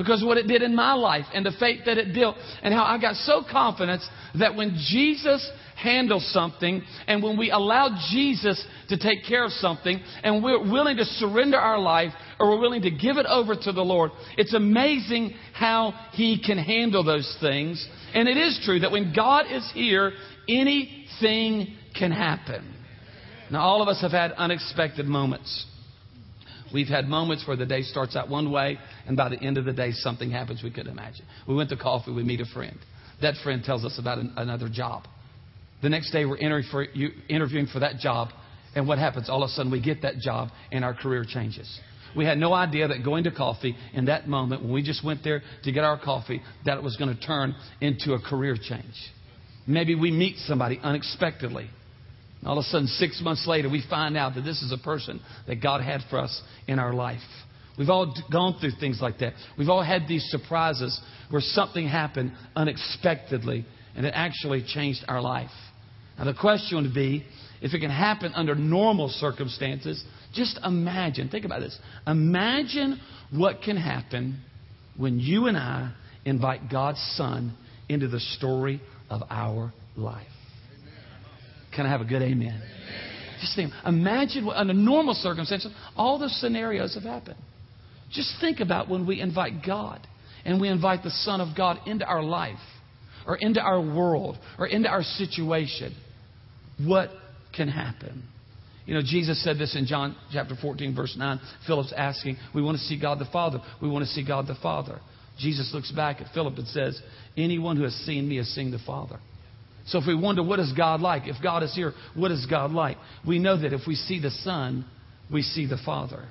Because 0.00 0.24
what 0.24 0.38
it 0.38 0.46
did 0.46 0.62
in 0.62 0.74
my 0.74 0.94
life 0.94 1.26
and 1.34 1.44
the 1.44 1.52
faith 1.60 1.80
that 1.84 1.98
it 1.98 2.14
built, 2.14 2.34
and 2.62 2.72
how 2.72 2.84
I 2.84 2.98
got 2.98 3.16
so 3.16 3.44
confident 3.50 4.00
that 4.38 4.56
when 4.56 4.78
Jesus 4.88 5.46
handles 5.76 6.26
something 6.32 6.82
and 7.06 7.22
when 7.22 7.36
we 7.36 7.50
allow 7.50 7.94
Jesus 8.10 8.64
to 8.88 8.96
take 8.96 9.26
care 9.26 9.44
of 9.44 9.50
something 9.52 10.00
and 10.22 10.42
we're 10.42 10.70
willing 10.70 10.96
to 10.96 11.04
surrender 11.04 11.58
our 11.58 11.78
life 11.78 12.12
or 12.38 12.48
we're 12.48 12.60
willing 12.60 12.80
to 12.80 12.90
give 12.90 13.18
it 13.18 13.26
over 13.26 13.54
to 13.54 13.72
the 13.72 13.82
Lord, 13.82 14.10
it's 14.38 14.54
amazing 14.54 15.34
how 15.52 15.92
He 16.12 16.42
can 16.42 16.56
handle 16.56 17.04
those 17.04 17.36
things. 17.38 17.86
And 18.14 18.26
it 18.26 18.38
is 18.38 18.58
true 18.64 18.80
that 18.80 18.92
when 18.92 19.12
God 19.14 19.44
is 19.50 19.70
here, 19.74 20.12
anything 20.48 21.76
can 21.94 22.10
happen. 22.10 22.74
Now, 23.50 23.60
all 23.60 23.82
of 23.82 23.88
us 23.88 24.00
have 24.00 24.12
had 24.12 24.32
unexpected 24.32 25.04
moments. 25.04 25.66
We've 26.72 26.88
had 26.88 27.08
moments 27.08 27.46
where 27.46 27.56
the 27.56 27.66
day 27.66 27.82
starts 27.82 28.16
out 28.16 28.28
one 28.28 28.50
way, 28.52 28.78
and 29.06 29.16
by 29.16 29.28
the 29.28 29.40
end 29.40 29.58
of 29.58 29.64
the 29.64 29.72
day, 29.72 29.92
something 29.92 30.30
happens 30.30 30.62
we 30.62 30.70
couldn't 30.70 30.92
imagine. 30.92 31.24
We 31.48 31.54
went 31.54 31.70
to 31.70 31.76
coffee, 31.76 32.12
we 32.12 32.22
meet 32.22 32.40
a 32.40 32.46
friend. 32.46 32.78
That 33.22 33.34
friend 33.42 33.62
tells 33.62 33.84
us 33.84 33.98
about 33.98 34.18
an, 34.18 34.32
another 34.36 34.68
job. 34.68 35.04
The 35.82 35.88
next 35.88 36.10
day, 36.10 36.24
we're 36.24 36.36
interviewing 36.38 37.66
for 37.66 37.80
that 37.80 37.98
job, 37.98 38.28
and 38.74 38.86
what 38.86 38.98
happens? 38.98 39.28
All 39.28 39.42
of 39.42 39.48
a 39.48 39.52
sudden, 39.52 39.72
we 39.72 39.80
get 39.80 40.02
that 40.02 40.18
job, 40.18 40.50
and 40.70 40.84
our 40.84 40.94
career 40.94 41.24
changes. 41.26 41.80
We 42.16 42.24
had 42.24 42.38
no 42.38 42.52
idea 42.52 42.88
that 42.88 43.04
going 43.04 43.24
to 43.24 43.30
coffee 43.30 43.76
in 43.92 44.06
that 44.06 44.28
moment, 44.28 44.62
when 44.62 44.72
we 44.72 44.82
just 44.82 45.04
went 45.04 45.22
there 45.24 45.42
to 45.64 45.72
get 45.72 45.84
our 45.84 45.98
coffee, 45.98 46.42
that 46.64 46.76
it 46.76 46.82
was 46.82 46.96
going 46.96 47.14
to 47.14 47.20
turn 47.20 47.54
into 47.80 48.14
a 48.14 48.20
career 48.20 48.56
change. 48.60 48.94
Maybe 49.66 49.94
we 49.94 50.10
meet 50.10 50.36
somebody 50.38 50.80
unexpectedly 50.82 51.70
all 52.44 52.58
of 52.58 52.62
a 52.64 52.68
sudden, 52.68 52.86
six 52.86 53.20
months 53.22 53.46
later, 53.46 53.68
we 53.68 53.84
find 53.88 54.16
out 54.16 54.34
that 54.34 54.42
this 54.42 54.62
is 54.62 54.72
a 54.72 54.78
person 54.78 55.20
that 55.46 55.62
God 55.62 55.82
had 55.82 56.00
for 56.08 56.18
us 56.18 56.42
in 56.66 56.78
our 56.78 56.94
life. 56.94 57.20
We've 57.78 57.90
all 57.90 58.14
gone 58.32 58.58
through 58.60 58.72
things 58.80 58.98
like 59.00 59.18
that. 59.18 59.34
We've 59.58 59.68
all 59.68 59.82
had 59.82 60.08
these 60.08 60.24
surprises 60.30 60.98
where 61.30 61.42
something 61.42 61.86
happened 61.86 62.32
unexpectedly 62.56 63.64
and 63.94 64.06
it 64.06 64.12
actually 64.14 64.64
changed 64.66 65.04
our 65.08 65.20
life. 65.20 65.50
Now, 66.18 66.24
the 66.24 66.34
question 66.34 66.82
would 66.82 66.94
be 66.94 67.24
if 67.62 67.74
it 67.74 67.80
can 67.80 67.90
happen 67.90 68.32
under 68.34 68.54
normal 68.54 69.08
circumstances, 69.08 70.02
just 70.32 70.58
imagine, 70.64 71.28
think 71.28 71.44
about 71.44 71.60
this. 71.60 71.78
Imagine 72.06 73.00
what 73.30 73.62
can 73.62 73.76
happen 73.76 74.40
when 74.96 75.18
you 75.18 75.46
and 75.46 75.56
I 75.56 75.92
invite 76.24 76.70
God's 76.70 77.00
Son 77.16 77.54
into 77.88 78.08
the 78.08 78.20
story 78.20 78.80
of 79.08 79.22
our 79.30 79.72
life. 79.96 80.26
Can 81.74 81.86
I 81.86 81.88
have 81.88 82.00
a 82.00 82.04
good 82.04 82.22
amen? 82.22 82.62
Just 83.40 83.56
think, 83.56 83.72
imagine 83.86 84.44
what, 84.44 84.56
under 84.56 84.74
normal 84.74 85.14
circumstances, 85.14 85.72
all 85.96 86.18
those 86.18 86.38
scenarios 86.40 86.94
have 86.94 87.04
happened. 87.04 87.38
Just 88.12 88.34
think 88.40 88.60
about 88.60 88.88
when 88.88 89.06
we 89.06 89.20
invite 89.20 89.64
God 89.64 90.06
and 90.44 90.60
we 90.60 90.68
invite 90.68 91.02
the 91.02 91.10
Son 91.10 91.40
of 91.40 91.56
God 91.56 91.78
into 91.86 92.04
our 92.04 92.22
life 92.22 92.58
or 93.26 93.36
into 93.36 93.60
our 93.60 93.80
world 93.80 94.36
or 94.58 94.66
into 94.66 94.88
our 94.88 95.02
situation. 95.02 95.94
What 96.84 97.10
can 97.54 97.68
happen? 97.68 98.24
You 98.86 98.94
know, 98.94 99.02
Jesus 99.04 99.42
said 99.44 99.58
this 99.58 99.76
in 99.76 99.86
John 99.86 100.16
chapter 100.32 100.56
14, 100.60 100.94
verse 100.94 101.14
9. 101.16 101.40
Philip's 101.66 101.92
asking, 101.96 102.36
We 102.54 102.62
want 102.62 102.78
to 102.78 102.84
see 102.84 103.00
God 103.00 103.18
the 103.18 103.28
Father. 103.32 103.60
We 103.80 103.88
want 103.88 104.04
to 104.04 104.10
see 104.10 104.26
God 104.26 104.46
the 104.46 104.56
Father. 104.60 104.98
Jesus 105.38 105.70
looks 105.72 105.92
back 105.92 106.20
at 106.20 106.32
Philip 106.34 106.56
and 106.58 106.66
says, 106.68 107.00
Anyone 107.36 107.76
who 107.76 107.84
has 107.84 107.94
seen 107.94 108.28
me 108.28 108.36
has 108.36 108.48
seen 108.48 108.70
the 108.70 108.80
Father. 108.84 109.20
So 109.86 109.98
if 109.98 110.06
we 110.06 110.14
wonder 110.14 110.42
what 110.42 110.60
is 110.60 110.72
God 110.72 111.00
like, 111.00 111.26
if 111.26 111.36
God 111.42 111.62
is 111.62 111.74
here, 111.74 111.92
what 112.14 112.30
is 112.30 112.46
God 112.46 112.72
like? 112.72 112.96
We 113.26 113.38
know 113.38 113.60
that 113.60 113.72
if 113.72 113.82
we 113.86 113.94
see 113.94 114.20
the 114.20 114.30
Son, 114.30 114.84
we 115.32 115.42
see 115.42 115.66
the 115.66 115.78
Father. 115.84 116.26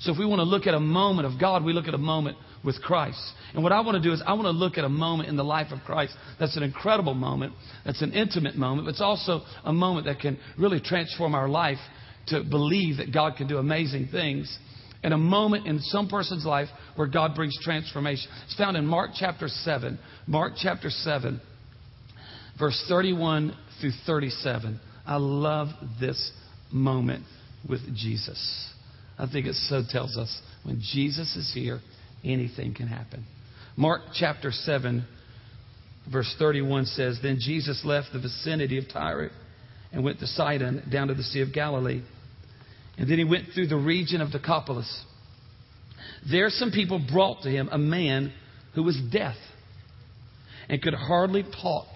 So 0.00 0.12
if 0.12 0.18
we 0.18 0.26
want 0.26 0.40
to 0.40 0.44
look 0.44 0.66
at 0.66 0.74
a 0.74 0.80
moment 0.80 1.26
of 1.26 1.38
God, 1.38 1.64
we 1.64 1.72
look 1.72 1.86
at 1.86 1.94
a 1.94 1.98
moment 1.98 2.38
with 2.64 2.80
Christ. 2.82 3.20
And 3.54 3.62
what 3.62 3.72
I 3.72 3.80
want 3.80 3.96
to 3.96 4.02
do 4.02 4.12
is 4.12 4.22
I 4.26 4.32
want 4.32 4.44
to 4.44 4.50
look 4.50 4.78
at 4.78 4.84
a 4.84 4.88
moment 4.88 5.28
in 5.28 5.36
the 5.36 5.44
life 5.44 5.72
of 5.72 5.80
Christ 5.84 6.14
that's 6.38 6.56
an 6.56 6.62
incredible 6.62 7.14
moment, 7.14 7.52
that's 7.84 8.02
an 8.02 8.12
intimate 8.12 8.56
moment, 8.56 8.86
but 8.86 8.90
it's 8.90 9.00
also 9.00 9.42
a 9.64 9.72
moment 9.72 10.06
that 10.06 10.20
can 10.20 10.38
really 10.58 10.80
transform 10.80 11.34
our 11.34 11.48
life 11.48 11.78
to 12.28 12.42
believe 12.42 12.98
that 12.98 13.12
God 13.12 13.36
can 13.36 13.46
do 13.46 13.58
amazing 13.58 14.08
things. 14.10 14.58
And 15.02 15.14
a 15.14 15.18
moment 15.18 15.66
in 15.66 15.80
some 15.80 16.08
person's 16.08 16.44
life 16.44 16.68
where 16.96 17.06
God 17.06 17.34
brings 17.34 17.58
transformation. 17.62 18.30
It's 18.44 18.56
found 18.56 18.76
in 18.76 18.86
Mark 18.86 19.12
chapter 19.14 19.48
7. 19.48 19.98
Mark 20.26 20.52
chapter 20.56 20.90
7 20.90 21.40
verse 22.60 22.84
31 22.88 23.56
through 23.80 23.92
37. 24.06 24.78
I 25.06 25.16
love 25.16 25.68
this 25.98 26.30
moment 26.70 27.24
with 27.68 27.80
Jesus. 27.96 28.68
I 29.18 29.26
think 29.26 29.46
it 29.46 29.54
so 29.54 29.82
tells 29.88 30.16
us 30.16 30.40
when 30.62 30.80
Jesus 30.80 31.34
is 31.36 31.50
here, 31.52 31.80
anything 32.22 32.74
can 32.74 32.86
happen. 32.86 33.24
Mark 33.76 34.02
chapter 34.14 34.50
7, 34.52 35.04
verse 36.12 36.32
31 36.38 36.84
says 36.84 37.18
Then 37.22 37.38
Jesus 37.40 37.82
left 37.84 38.08
the 38.12 38.20
vicinity 38.20 38.78
of 38.78 38.84
Tyre 38.92 39.30
and 39.92 40.04
went 40.04 40.20
to 40.20 40.26
Sidon 40.26 40.88
down 40.92 41.08
to 41.08 41.14
the 41.14 41.22
Sea 41.22 41.40
of 41.40 41.52
Galilee. 41.52 42.02
And 42.98 43.10
then 43.10 43.18
he 43.18 43.24
went 43.24 43.48
through 43.54 43.68
the 43.68 43.76
region 43.76 44.20
of 44.20 44.30
Decapolis. 44.30 45.04
There, 46.30 46.50
some 46.50 46.70
people 46.70 47.04
brought 47.10 47.42
to 47.42 47.48
him 47.48 47.68
a 47.72 47.78
man 47.78 48.32
who 48.74 48.82
was 48.82 49.00
deaf 49.10 49.36
and 50.68 50.80
could 50.80 50.94
hardly 50.94 51.42
talk 51.42 51.86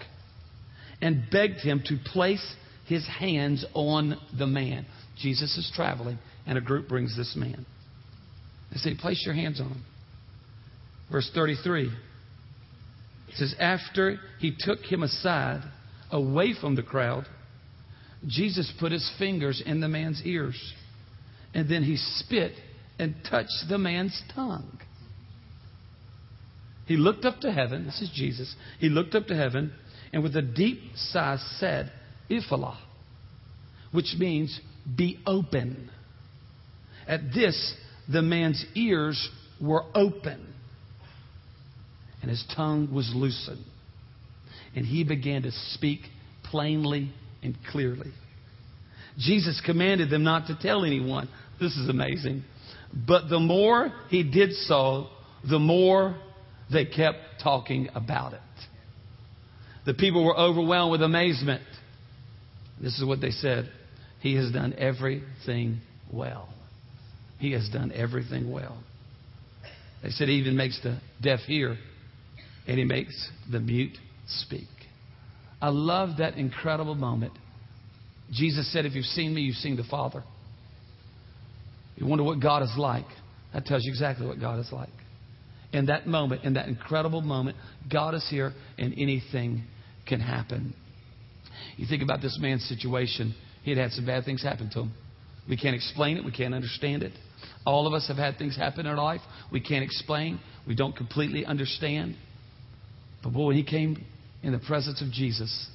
and 1.01 1.23
begged 1.31 1.59
him 1.59 1.81
to 1.85 1.97
place 2.11 2.55
his 2.87 3.07
hands 3.07 3.65
on 3.73 4.17
the 4.37 4.47
man. 4.47 4.85
Jesus 5.17 5.57
is 5.57 5.71
traveling, 5.75 6.19
and 6.45 6.57
a 6.57 6.61
group 6.61 6.87
brings 6.87 7.15
this 7.15 7.35
man. 7.35 7.65
They 8.71 8.77
say, 8.77 8.95
Place 8.95 9.23
your 9.25 9.35
hands 9.35 9.59
on 9.59 9.67
him. 9.67 9.83
Verse 11.11 11.29
33 11.33 11.91
it 13.27 13.35
says, 13.35 13.55
After 13.59 14.19
he 14.39 14.55
took 14.57 14.79
him 14.79 15.03
aside, 15.03 15.61
away 16.11 16.53
from 16.59 16.75
the 16.75 16.83
crowd, 16.83 17.25
Jesus 18.25 18.71
put 18.79 18.91
his 18.91 19.11
fingers 19.19 19.61
in 19.65 19.81
the 19.81 19.87
man's 19.87 20.21
ears, 20.23 20.73
and 21.53 21.69
then 21.69 21.83
he 21.83 21.97
spit 21.97 22.53
and 22.97 23.15
touched 23.29 23.65
the 23.69 23.77
man's 23.77 24.21
tongue. 24.33 24.79
He 26.85 26.97
looked 26.97 27.25
up 27.25 27.39
to 27.41 27.51
heaven. 27.51 27.85
This 27.85 28.01
is 28.01 28.11
Jesus. 28.13 28.55
He 28.79 28.89
looked 28.89 29.15
up 29.15 29.27
to 29.27 29.35
heaven 29.35 29.73
and 30.15 30.23
with 30.23 30.33
a 30.37 30.41
deep 30.41 30.79
sigh 30.95 31.37
said, 31.59 31.91
Ephphatha, 32.31 32.77
which 33.91 34.15
means 34.17 34.57
be 34.95 35.19
open. 35.27 35.91
At 37.05 37.33
this, 37.35 37.75
the 38.09 38.21
man's 38.21 38.65
ears 38.75 39.29
were 39.61 39.83
open 39.93 40.53
and 42.21 42.31
his 42.31 42.45
tongue 42.55 42.93
was 42.93 43.11
loosened. 43.13 43.65
And 44.73 44.85
he 44.85 45.03
began 45.03 45.41
to 45.41 45.51
speak 45.73 45.99
plainly 46.45 47.11
and 47.43 47.57
clearly. 47.69 48.13
Jesus 49.17 49.61
commanded 49.65 50.09
them 50.09 50.23
not 50.23 50.47
to 50.47 50.57
tell 50.61 50.85
anyone. 50.85 51.27
This 51.59 51.75
is 51.75 51.89
amazing. 51.89 52.45
But 53.05 53.27
the 53.27 53.39
more 53.39 53.91
he 54.09 54.23
did 54.23 54.53
so, 54.53 55.07
the 55.47 55.59
more 55.59 56.15
they 56.71 56.85
kept 56.85 57.17
talking 57.43 57.89
about 57.93 58.31
it. 58.31 58.39
The 59.85 59.93
people 59.93 60.25
were 60.25 60.37
overwhelmed 60.37 60.91
with 60.91 61.01
amazement. 61.01 61.61
This 62.81 62.97
is 62.97 63.05
what 63.05 63.21
they 63.21 63.29
said 63.29 63.69
He 64.21 64.35
has 64.35 64.51
done 64.51 64.73
everything 64.77 65.79
well. 66.11 66.49
He 67.39 67.51
has 67.51 67.69
done 67.69 67.91
everything 67.93 68.51
well. 68.51 68.77
They 70.01 70.09
said 70.09 70.27
He 70.27 70.35
even 70.35 70.57
makes 70.57 70.81
the 70.81 70.99
deaf 71.21 71.39
hear 71.41 71.77
and 72.67 72.79
He 72.79 72.85
makes 72.85 73.29
the 73.51 73.59
mute 73.59 73.97
speak. 74.27 74.67
I 75.61 75.69
love 75.69 76.17
that 76.17 76.35
incredible 76.35 76.95
moment. 76.95 77.33
Jesus 78.31 78.71
said, 78.73 78.85
If 78.85 78.93
you've 78.93 79.05
seen 79.05 79.33
me, 79.33 79.41
you've 79.41 79.55
seen 79.57 79.75
the 79.77 79.83
Father. 79.83 80.23
You 81.95 82.07
wonder 82.07 82.23
what 82.23 82.39
God 82.41 82.63
is 82.63 82.73
like. 82.77 83.05
That 83.53 83.65
tells 83.65 83.85
you 83.85 83.91
exactly 83.91 84.27
what 84.27 84.39
God 84.39 84.59
is 84.59 84.71
like. 84.71 84.89
In 85.71 85.85
that 85.87 86.07
moment, 86.07 86.43
in 86.43 86.53
that 86.53 86.67
incredible 86.67 87.21
moment, 87.21 87.57
God 87.91 88.15
is 88.15 88.25
here 88.29 88.53
and 88.77 88.93
anything 88.97 89.63
can 90.05 90.19
happen. 90.19 90.73
You 91.77 91.85
think 91.87 92.03
about 92.03 92.21
this 92.21 92.37
man's 92.39 92.63
situation, 92.65 93.35
he 93.63 93.71
had 93.71 93.79
had 93.79 93.91
some 93.91 94.05
bad 94.05 94.25
things 94.25 94.43
happen 94.43 94.69
to 94.71 94.81
him. 94.81 94.93
We 95.47 95.57
can't 95.57 95.75
explain 95.75 96.17
it, 96.17 96.25
we 96.25 96.31
can't 96.31 96.53
understand 96.53 97.03
it. 97.03 97.13
All 97.65 97.87
of 97.87 97.93
us 97.93 98.07
have 98.07 98.17
had 98.17 98.37
things 98.37 98.55
happen 98.55 98.81
in 98.81 98.87
our 98.87 98.95
life 98.95 99.21
we 99.51 99.59
can't 99.59 99.83
explain, 99.83 100.39
we 100.67 100.75
don't 100.75 100.95
completely 100.95 101.45
understand. 101.45 102.15
But 103.23 103.33
boy, 103.33 103.47
when 103.47 103.55
he 103.55 103.63
came 103.63 104.03
in 104.43 104.51
the 104.51 104.59
presence 104.59 105.01
of 105.01 105.11
Jesus, 105.11 105.69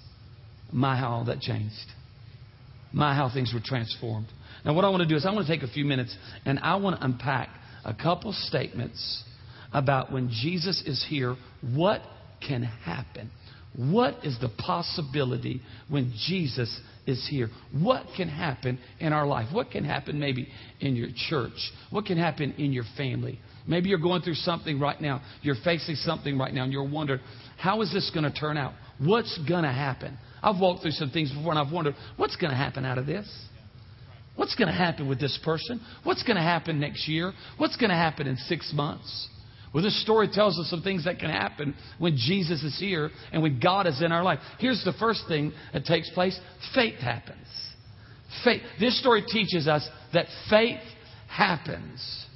my 0.73 0.97
how 0.97 1.09
all 1.09 1.25
that 1.25 1.41
changed. 1.41 1.75
My 2.93 3.15
how 3.15 3.31
things 3.33 3.53
were 3.55 3.61
transformed. 3.65 4.27
Now, 4.65 4.75
what 4.75 4.85
I 4.85 4.89
want 4.89 5.03
to 5.03 5.09
do 5.09 5.17
is 5.17 5.25
I 5.25 5.33
want 5.33 5.47
to 5.47 5.53
take 5.53 5.63
a 5.63 5.73
few 5.73 5.85
minutes 5.85 6.17
and 6.45 6.59
I 6.59 6.77
want 6.77 6.99
to 6.99 7.05
unpack 7.05 7.49
a 7.85 7.95
couple 7.95 8.33
statements 8.33 9.25
about 9.73 10.13
when 10.13 10.29
Jesus 10.29 10.83
is 10.85 11.05
here, 11.09 11.37
what 11.75 12.03
can 12.47 12.63
happen. 12.63 13.31
What 13.77 14.25
is 14.25 14.37
the 14.41 14.49
possibility 14.59 15.63
when 15.89 16.13
Jesus 16.27 16.81
is 17.07 17.27
here? 17.31 17.49
What 17.73 18.05
can 18.17 18.29
happen 18.29 18.79
in 18.99 19.13
our 19.13 19.27
life? 19.27 19.49
What 19.53 19.71
can 19.71 19.85
happen 19.85 20.19
maybe 20.19 20.49
in 20.81 20.97
your 20.97 21.09
church? 21.29 21.71
What 21.91 22.05
can 22.05 22.19
happen 22.19 22.53
in 22.59 22.73
your 22.73 22.85
family? 22.97 23.39
Maybe 23.69 23.89
you're 23.89 23.99
going 23.99 24.23
through 24.23 24.35
something 24.35 24.81
right 24.81 25.01
now. 25.01 25.23
You're 25.43 25.57
facing 25.65 25.95
something 25.95 26.37
right 26.37 26.53
now, 26.53 26.65
and 26.65 26.73
you're 26.73 26.89
wondering, 26.89 27.21
how 27.59 27.81
is 27.83 27.93
this 27.93 28.11
going 28.13 28.31
to 28.31 28.37
turn 28.37 28.57
out? 28.57 28.73
What's 28.99 29.39
going 29.49 29.63
to 29.63 29.73
happen? 29.73 30.19
I've 30.43 30.61
walked 30.61 30.83
through 30.83 30.93
some 30.93 31.11
things 31.11 31.31
before, 31.31 31.53
and 31.53 31.59
I've 31.59 31.73
wondered, 31.73 31.95
what's 32.17 32.37
going 32.37 32.51
to 32.51 32.57
happen 32.57 32.85
out 32.85 32.99
of 32.99 33.07
this? 33.07 33.31
What's 34.35 34.55
going 34.57 34.69
to 34.69 34.75
happen 34.75 35.09
with 35.09 35.21
this 35.21 35.39
person? 35.45 35.81
What's 36.03 36.23
going 36.23 36.37
to 36.37 36.43
happen 36.43 36.81
next 36.81 37.07
year? 37.07 37.33
What's 37.59 37.77
going 37.77 37.91
to 37.91 37.97
happen 37.97 38.27
in 38.27 38.37
six 38.37 38.73
months? 38.75 39.29
Well, 39.73 39.85
this 39.85 40.03
story 40.03 40.29
tells 40.33 40.59
us 40.59 40.69
some 40.69 40.83
things 40.83 41.05
that 41.05 41.19
can 41.21 41.31
happen 41.31 41.75
when 41.99 42.17
Jesus 42.17 42.63
is 42.65 42.79
here 42.79 43.11
and 43.33 43.43
when 43.43 43.61
God 43.61 43.87
is 43.87 44.03
in 44.03 44.11
our 44.11 44.25
life. 44.25 44.41
Here's 44.59 44.83
the 44.85 44.93
first 44.95 45.25
thing 45.29 45.53
that 45.73 45.85
takes 45.85 46.11
place 46.11 46.39
faith 46.75 46.99
happens. 46.99 47.47
Faith. 48.45 48.63
This 48.81 48.99
story 48.99 49.23
teaches 49.27 49.69
us 49.69 49.89
that 50.13 50.27
faith 50.49 50.81
happens. 51.29 52.27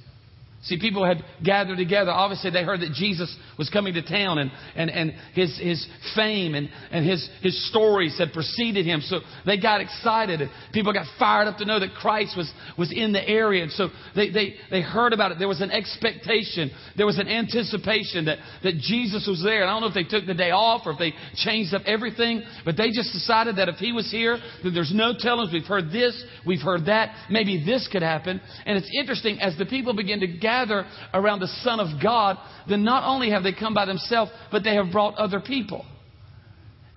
See, 0.65 0.79
people 0.79 1.05
had 1.05 1.23
gathered 1.43 1.77
together. 1.77 2.09
Obviously, 2.09 2.49
they 2.49 2.63
heard 2.63 2.81
that 2.81 2.91
Jesus 2.93 3.33
was 3.55 3.69
coming 3.69 3.93
to 3.93 4.01
town 4.01 4.39
and, 4.39 4.51
and, 4.75 4.89
and 4.89 5.13
his, 5.35 5.59
his 5.61 5.85
fame 6.15 6.55
and, 6.55 6.69
and 6.89 7.05
his, 7.05 7.29
his 7.43 7.69
stories 7.69 8.17
had 8.17 8.33
preceded 8.33 8.83
him. 8.83 9.01
So 9.01 9.19
they 9.45 9.59
got 9.59 9.79
excited 9.79 10.41
and 10.41 10.49
people 10.73 10.91
got 10.91 11.05
fired 11.19 11.47
up 11.47 11.57
to 11.57 11.65
know 11.65 11.79
that 11.79 11.93
Christ 11.93 12.35
was, 12.35 12.51
was 12.79 12.91
in 12.91 13.13
the 13.13 13.23
area. 13.29 13.61
And 13.61 13.71
so 13.73 13.89
they, 14.15 14.31
they, 14.31 14.55
they 14.71 14.81
heard 14.81 15.13
about 15.13 15.31
it. 15.31 15.37
There 15.37 15.47
was 15.47 15.61
an 15.61 15.69
expectation. 15.69 16.71
There 16.97 17.05
was 17.05 17.19
an 17.19 17.27
anticipation 17.27 18.25
that, 18.25 18.39
that 18.63 18.77
Jesus 18.79 19.27
was 19.29 19.43
there. 19.43 19.61
And 19.61 19.69
I 19.69 19.73
don't 19.73 19.81
know 19.81 19.89
if 19.89 19.93
they 19.93 20.17
took 20.17 20.25
the 20.25 20.33
day 20.33 20.49
off 20.49 20.81
or 20.87 20.93
if 20.93 20.97
they 20.97 21.13
changed 21.35 21.75
up 21.75 21.83
everything, 21.85 22.41
but 22.65 22.75
they 22.75 22.89
just 22.89 23.13
decided 23.13 23.57
that 23.57 23.69
if 23.69 23.75
he 23.75 23.91
was 23.91 24.09
here, 24.09 24.39
then 24.63 24.73
there's 24.73 24.93
no 24.95 25.13
telling. 25.15 25.47
We've 25.53 25.63
heard 25.63 25.91
this, 25.91 26.19
we've 26.43 26.61
heard 26.61 26.87
that. 26.87 27.13
Maybe 27.29 27.63
this 27.63 27.87
could 27.91 28.01
happen. 28.01 28.41
And 28.65 28.79
it's 28.79 28.89
interesting 28.97 29.39
as 29.41 29.55
the 29.59 29.67
people 29.67 29.93
begin 29.93 30.21
to 30.21 30.27
gather 30.27 30.54
gather 30.55 30.85
around 31.13 31.39
the 31.39 31.47
Son 31.63 31.79
of 31.79 32.01
God, 32.01 32.37
then 32.67 32.83
not 32.83 33.03
only 33.05 33.29
have 33.31 33.43
they 33.43 33.53
come 33.53 33.73
by 33.73 33.85
themselves, 33.85 34.31
but 34.51 34.63
they 34.63 34.75
have 34.75 34.91
brought 34.91 35.15
other 35.15 35.39
people. 35.39 35.85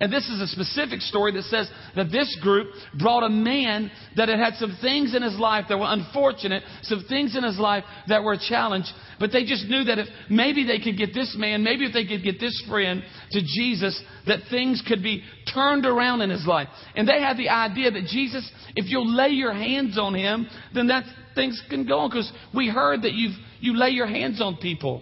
And 0.01 0.13
this 0.13 0.29
is 0.29 0.39
a 0.39 0.47
specific 0.47 1.01
story 1.01 1.33
that 1.33 1.43
says 1.43 1.69
that 1.97 2.09
this 2.09 2.37
group 2.41 2.69
brought 2.97 3.23
a 3.23 3.29
man 3.29 3.91
that 4.15 4.29
had 4.29 4.39
had 4.39 4.53
some 4.53 4.77
things 4.81 5.13
in 5.13 5.21
his 5.21 5.37
life 5.37 5.65
that 5.67 5.77
were 5.77 5.89
unfortunate, 5.89 6.63
some 6.83 7.03
things 7.09 7.35
in 7.35 7.43
his 7.43 7.59
life 7.59 7.83
that 8.07 8.23
were 8.23 8.31
a 8.31 8.39
challenge, 8.39 8.85
but 9.19 9.33
they 9.33 9.43
just 9.43 9.65
knew 9.65 9.83
that 9.83 9.99
if 9.99 10.07
maybe 10.29 10.65
they 10.65 10.79
could 10.79 10.97
get 10.97 11.13
this 11.13 11.35
man, 11.37 11.63
maybe 11.65 11.83
if 11.83 11.91
they 11.91 12.05
could 12.05 12.23
get 12.23 12.39
this 12.39 12.63
friend 12.69 13.03
to 13.31 13.41
Jesus, 13.41 14.01
that 14.25 14.39
things 14.49 14.81
could 14.87 15.03
be 15.03 15.21
turned 15.53 15.85
around 15.85 16.21
in 16.21 16.29
his 16.29 16.47
life. 16.47 16.69
And 16.95 17.05
they 17.05 17.19
had 17.19 17.35
the 17.35 17.49
idea 17.49 17.91
that 17.91 18.05
Jesus, 18.05 18.49
if 18.77 18.89
you'll 18.89 19.13
lay 19.13 19.29
your 19.29 19.53
hands 19.53 19.99
on 19.99 20.15
him, 20.15 20.47
then 20.73 20.87
that 20.87 21.03
things 21.35 21.61
can 21.69 21.85
go 21.85 21.99
on 21.99 22.09
because 22.09 22.31
we 22.55 22.69
heard 22.69 23.01
that 23.01 23.13
you've 23.13 23.35
you 23.59 23.77
lay 23.77 23.89
your 23.89 24.07
hands 24.07 24.41
on 24.41 24.57
people. 24.57 25.01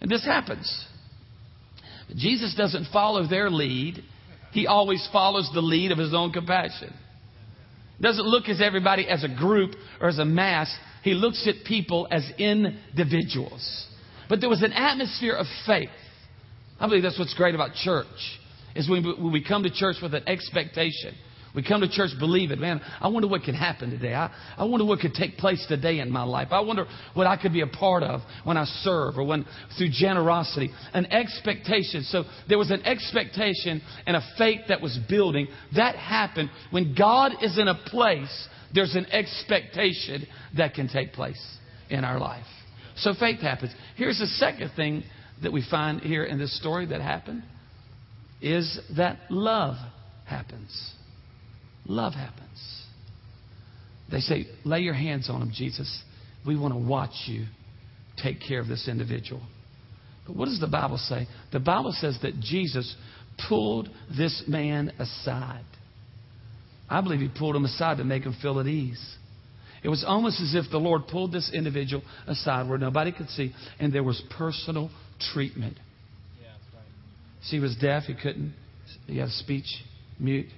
And 0.00 0.10
this 0.10 0.24
happens. 0.24 0.86
But 2.08 2.16
Jesus 2.16 2.54
doesn't 2.56 2.86
follow 2.92 3.26
their 3.26 3.50
lead. 3.50 4.02
He 4.52 4.66
always 4.66 5.06
follows 5.12 5.50
the 5.52 5.60
lead 5.60 5.92
of 5.92 5.98
his 5.98 6.14
own 6.14 6.32
compassion. 6.32 6.92
Doesn't 8.00 8.26
look 8.26 8.48
at 8.48 8.60
everybody 8.60 9.06
as 9.08 9.24
a 9.24 9.28
group 9.28 9.74
or 10.00 10.08
as 10.08 10.18
a 10.18 10.24
mass. 10.24 10.74
He 11.02 11.12
looks 11.12 11.46
at 11.46 11.66
people 11.66 12.08
as 12.10 12.28
individuals. 12.38 13.86
But 14.28 14.40
there 14.40 14.48
was 14.48 14.62
an 14.62 14.72
atmosphere 14.72 15.34
of 15.34 15.46
faith. 15.66 15.90
I 16.78 16.86
believe 16.86 17.02
that's 17.02 17.18
what's 17.18 17.34
great 17.34 17.54
about 17.54 17.74
church. 17.74 18.06
Is 18.74 18.88
when 18.88 19.32
we 19.32 19.44
come 19.44 19.64
to 19.64 19.70
church 19.70 19.96
with 20.02 20.14
an 20.14 20.26
expectation. 20.26 21.14
We 21.54 21.64
come 21.64 21.80
to 21.80 21.88
church 21.88 22.10
believe 22.18 22.52
it. 22.52 22.58
Man, 22.58 22.80
I 23.00 23.08
wonder 23.08 23.26
what 23.26 23.42
could 23.42 23.56
happen 23.56 23.90
today. 23.90 24.14
I, 24.14 24.32
I 24.56 24.64
wonder 24.64 24.84
what 24.84 25.00
could 25.00 25.14
take 25.14 25.36
place 25.36 25.64
today 25.68 25.98
in 25.98 26.10
my 26.10 26.22
life. 26.22 26.48
I 26.52 26.60
wonder 26.60 26.86
what 27.14 27.26
I 27.26 27.36
could 27.36 27.52
be 27.52 27.62
a 27.62 27.66
part 27.66 28.04
of 28.04 28.20
when 28.44 28.56
I 28.56 28.64
serve 28.64 29.18
or 29.18 29.24
when 29.24 29.44
through 29.76 29.88
generosity. 29.90 30.70
An 30.92 31.06
expectation. 31.06 32.04
So 32.04 32.24
there 32.48 32.58
was 32.58 32.70
an 32.70 32.82
expectation 32.84 33.82
and 34.06 34.16
a 34.16 34.22
faith 34.38 34.60
that 34.68 34.80
was 34.80 34.96
building. 35.08 35.48
That 35.74 35.96
happened. 35.96 36.50
When 36.70 36.94
God 36.94 37.32
is 37.42 37.58
in 37.58 37.66
a 37.66 37.74
place, 37.86 38.48
there's 38.72 38.94
an 38.94 39.06
expectation 39.06 40.26
that 40.56 40.74
can 40.74 40.88
take 40.88 41.12
place 41.12 41.40
in 41.88 42.04
our 42.04 42.20
life. 42.20 42.46
So 42.96 43.12
faith 43.18 43.40
happens. 43.40 43.72
Here's 43.96 44.18
the 44.18 44.26
second 44.26 44.70
thing 44.76 45.02
that 45.42 45.52
we 45.52 45.64
find 45.68 46.00
here 46.00 46.22
in 46.24 46.38
this 46.38 46.56
story 46.60 46.86
that 46.86 47.00
happened 47.00 47.42
is 48.40 48.78
that 48.96 49.18
love 49.30 49.76
happens 50.26 50.94
love 51.90 52.14
happens. 52.14 52.82
They 54.10 54.20
say, 54.20 54.46
lay 54.64 54.80
your 54.80 54.94
hands 54.94 55.28
on 55.28 55.42
him, 55.42 55.52
Jesus. 55.54 56.02
We 56.46 56.58
want 56.58 56.74
to 56.74 56.78
watch 56.78 57.14
you 57.26 57.46
take 58.22 58.38
care 58.46 58.60
of 58.60 58.68
this 58.68 58.88
individual. 58.88 59.42
But 60.26 60.36
what 60.36 60.46
does 60.46 60.60
the 60.60 60.68
Bible 60.68 60.98
say? 60.98 61.26
The 61.52 61.60
Bible 61.60 61.92
says 61.92 62.18
that 62.22 62.40
Jesus 62.40 62.94
pulled 63.48 63.88
this 64.16 64.42
man 64.46 64.92
aside. 64.98 65.64
I 66.88 67.00
believe 67.00 67.20
he 67.20 67.28
pulled 67.28 67.56
him 67.56 67.64
aside 67.64 67.98
to 67.98 68.04
make 68.04 68.24
him 68.24 68.36
feel 68.42 68.58
at 68.60 68.66
ease. 68.66 69.16
It 69.82 69.88
was 69.88 70.04
almost 70.06 70.40
as 70.40 70.54
if 70.54 70.70
the 70.70 70.78
Lord 70.78 71.02
pulled 71.08 71.32
this 71.32 71.50
individual 71.54 72.02
aside 72.26 72.68
where 72.68 72.78
nobody 72.78 73.12
could 73.12 73.30
see, 73.30 73.54
and 73.78 73.92
there 73.92 74.02
was 74.02 74.22
personal 74.36 74.90
treatment. 75.32 75.78
Yeah, 76.40 76.48
right. 76.74 76.84
See, 77.44 77.56
he 77.56 77.60
was 77.60 77.76
deaf. 77.76 78.04
He 78.04 78.14
couldn't. 78.14 78.52
He 79.06 79.18
had 79.18 79.28
a 79.28 79.32
speech 79.32 79.66
mute. 80.18 80.48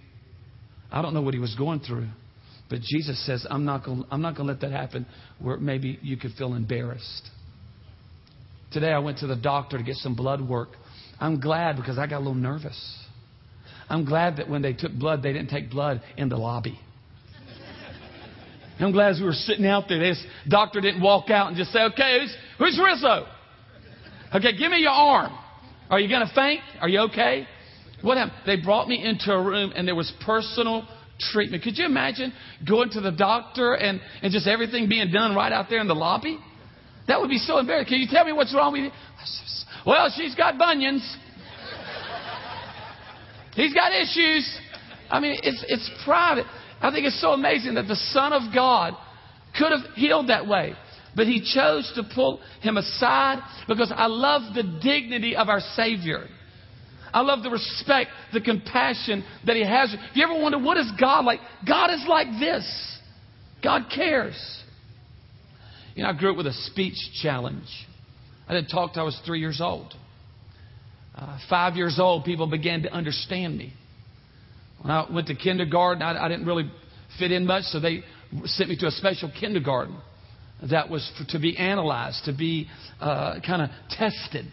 I 0.92 1.02
don't 1.02 1.14
know 1.14 1.22
what 1.22 1.34
he 1.34 1.40
was 1.40 1.54
going 1.54 1.80
through. 1.80 2.08
But 2.68 2.80
Jesus 2.80 3.24
says, 3.26 3.46
I'm 3.50 3.64
not 3.64 3.84
going 3.84 4.06
to 4.08 4.42
let 4.42 4.60
that 4.60 4.70
happen 4.70 5.06
where 5.40 5.56
maybe 5.56 5.98
you 6.02 6.16
could 6.16 6.32
feel 6.32 6.54
embarrassed. 6.54 7.28
Today 8.70 8.92
I 8.92 8.98
went 8.98 9.18
to 9.18 9.26
the 9.26 9.36
doctor 9.36 9.76
to 9.78 9.84
get 9.84 9.96
some 9.96 10.14
blood 10.14 10.46
work. 10.46 10.70
I'm 11.20 11.40
glad 11.40 11.76
because 11.76 11.98
I 11.98 12.06
got 12.06 12.16
a 12.16 12.18
little 12.18 12.34
nervous. 12.34 12.98
I'm 13.88 14.04
glad 14.04 14.36
that 14.36 14.48
when 14.48 14.62
they 14.62 14.72
took 14.72 14.92
blood, 14.92 15.22
they 15.22 15.32
didn't 15.32 15.48
take 15.48 15.70
blood 15.70 16.00
in 16.16 16.28
the 16.28 16.36
lobby. 16.36 16.78
I'm 18.80 18.90
glad 18.90 19.10
as 19.12 19.20
we 19.20 19.26
were 19.26 19.32
sitting 19.32 19.66
out 19.66 19.84
there, 19.88 19.98
this 19.98 20.24
doctor 20.48 20.80
didn't 20.80 21.02
walk 21.02 21.30
out 21.30 21.48
and 21.48 21.56
just 21.56 21.72
say, 21.72 21.80
okay, 21.92 22.20
who's, 22.20 22.36
who's 22.58 22.80
Rizzo? 22.82 23.26
Okay, 24.34 24.56
give 24.56 24.70
me 24.70 24.78
your 24.78 24.90
arm. 24.90 25.32
Are 25.90 26.00
you 26.00 26.08
going 26.08 26.26
to 26.26 26.34
faint? 26.34 26.60
Are 26.80 26.88
you 26.88 27.00
okay? 27.00 27.46
What 28.02 28.18
happened? 28.18 28.36
They 28.46 28.56
brought 28.56 28.88
me 28.88 29.02
into 29.02 29.32
a 29.32 29.42
room 29.42 29.72
and 29.74 29.86
there 29.86 29.94
was 29.94 30.12
personal 30.24 30.86
treatment. 31.18 31.62
Could 31.62 31.78
you 31.78 31.86
imagine 31.86 32.32
going 32.68 32.90
to 32.90 33.00
the 33.00 33.12
doctor 33.12 33.74
and, 33.74 34.00
and 34.22 34.32
just 34.32 34.46
everything 34.46 34.88
being 34.88 35.10
done 35.12 35.34
right 35.34 35.52
out 35.52 35.66
there 35.70 35.80
in 35.80 35.88
the 35.88 35.94
lobby? 35.94 36.38
That 37.08 37.20
would 37.20 37.30
be 37.30 37.38
so 37.38 37.58
embarrassing. 37.58 37.88
Can 37.88 38.00
you 38.00 38.08
tell 38.10 38.24
me 38.24 38.32
what's 38.32 38.54
wrong 38.54 38.72
with 38.72 38.82
you? 38.82 38.90
Well, 39.86 40.12
she's 40.14 40.34
got 40.34 40.58
bunions. 40.58 41.16
He's 43.54 43.74
got 43.74 43.92
issues. 43.92 44.58
I 45.10 45.20
mean, 45.20 45.38
it's, 45.42 45.64
it's 45.68 45.90
private. 46.04 46.46
I 46.80 46.90
think 46.90 47.06
it's 47.06 47.20
so 47.20 47.32
amazing 47.32 47.74
that 47.74 47.86
the 47.86 47.96
Son 47.96 48.32
of 48.32 48.54
God 48.54 48.94
could 49.58 49.72
have 49.72 49.94
healed 49.94 50.28
that 50.28 50.46
way. 50.46 50.74
But 51.14 51.26
he 51.26 51.40
chose 51.54 51.92
to 51.96 52.04
pull 52.14 52.40
him 52.62 52.78
aside 52.78 53.42
because 53.68 53.92
I 53.94 54.06
love 54.06 54.54
the 54.54 54.62
dignity 54.82 55.36
of 55.36 55.48
our 55.48 55.60
Savior. 55.76 56.26
I 57.12 57.20
love 57.20 57.42
the 57.42 57.50
respect, 57.50 58.10
the 58.32 58.40
compassion 58.40 59.24
that 59.46 59.56
he 59.56 59.64
has. 59.64 59.92
If 59.92 60.16
you 60.16 60.24
ever 60.24 60.40
wonder, 60.40 60.58
what 60.58 60.76
is 60.76 60.90
God 60.98 61.24
like? 61.24 61.40
God 61.66 61.90
is 61.90 62.04
like 62.08 62.28
this. 62.40 62.98
God 63.62 63.82
cares. 63.94 64.62
You 65.94 66.02
know, 66.02 66.10
I 66.10 66.12
grew 66.14 66.30
up 66.30 66.36
with 66.36 66.46
a 66.46 66.52
speech 66.52 66.96
challenge. 67.22 67.68
I 68.48 68.54
didn't 68.54 68.68
talk 68.68 68.94
till 68.94 69.02
I 69.02 69.04
was 69.04 69.20
three 69.26 69.40
years 69.40 69.60
old. 69.60 69.94
Uh, 71.14 71.38
five 71.48 71.76
years 71.76 71.98
old, 72.00 72.24
people 72.24 72.46
began 72.46 72.82
to 72.82 72.92
understand 72.92 73.58
me. 73.58 73.72
When 74.80 74.90
I 74.90 75.06
went 75.12 75.26
to 75.28 75.34
kindergarten, 75.34 76.02
I, 76.02 76.24
I 76.24 76.28
didn't 76.28 76.46
really 76.46 76.70
fit 77.18 77.30
in 77.30 77.46
much, 77.46 77.64
so 77.64 77.78
they 77.78 78.02
sent 78.44 78.70
me 78.70 78.76
to 78.78 78.86
a 78.86 78.90
special 78.90 79.30
kindergarten 79.38 79.96
that 80.70 80.88
was 80.88 81.10
for, 81.18 81.24
to 81.32 81.38
be 81.38 81.56
analyzed, 81.56 82.24
to 82.24 82.32
be 82.32 82.68
uh, 83.00 83.40
kind 83.46 83.62
of 83.62 83.70
tested, 83.90 84.46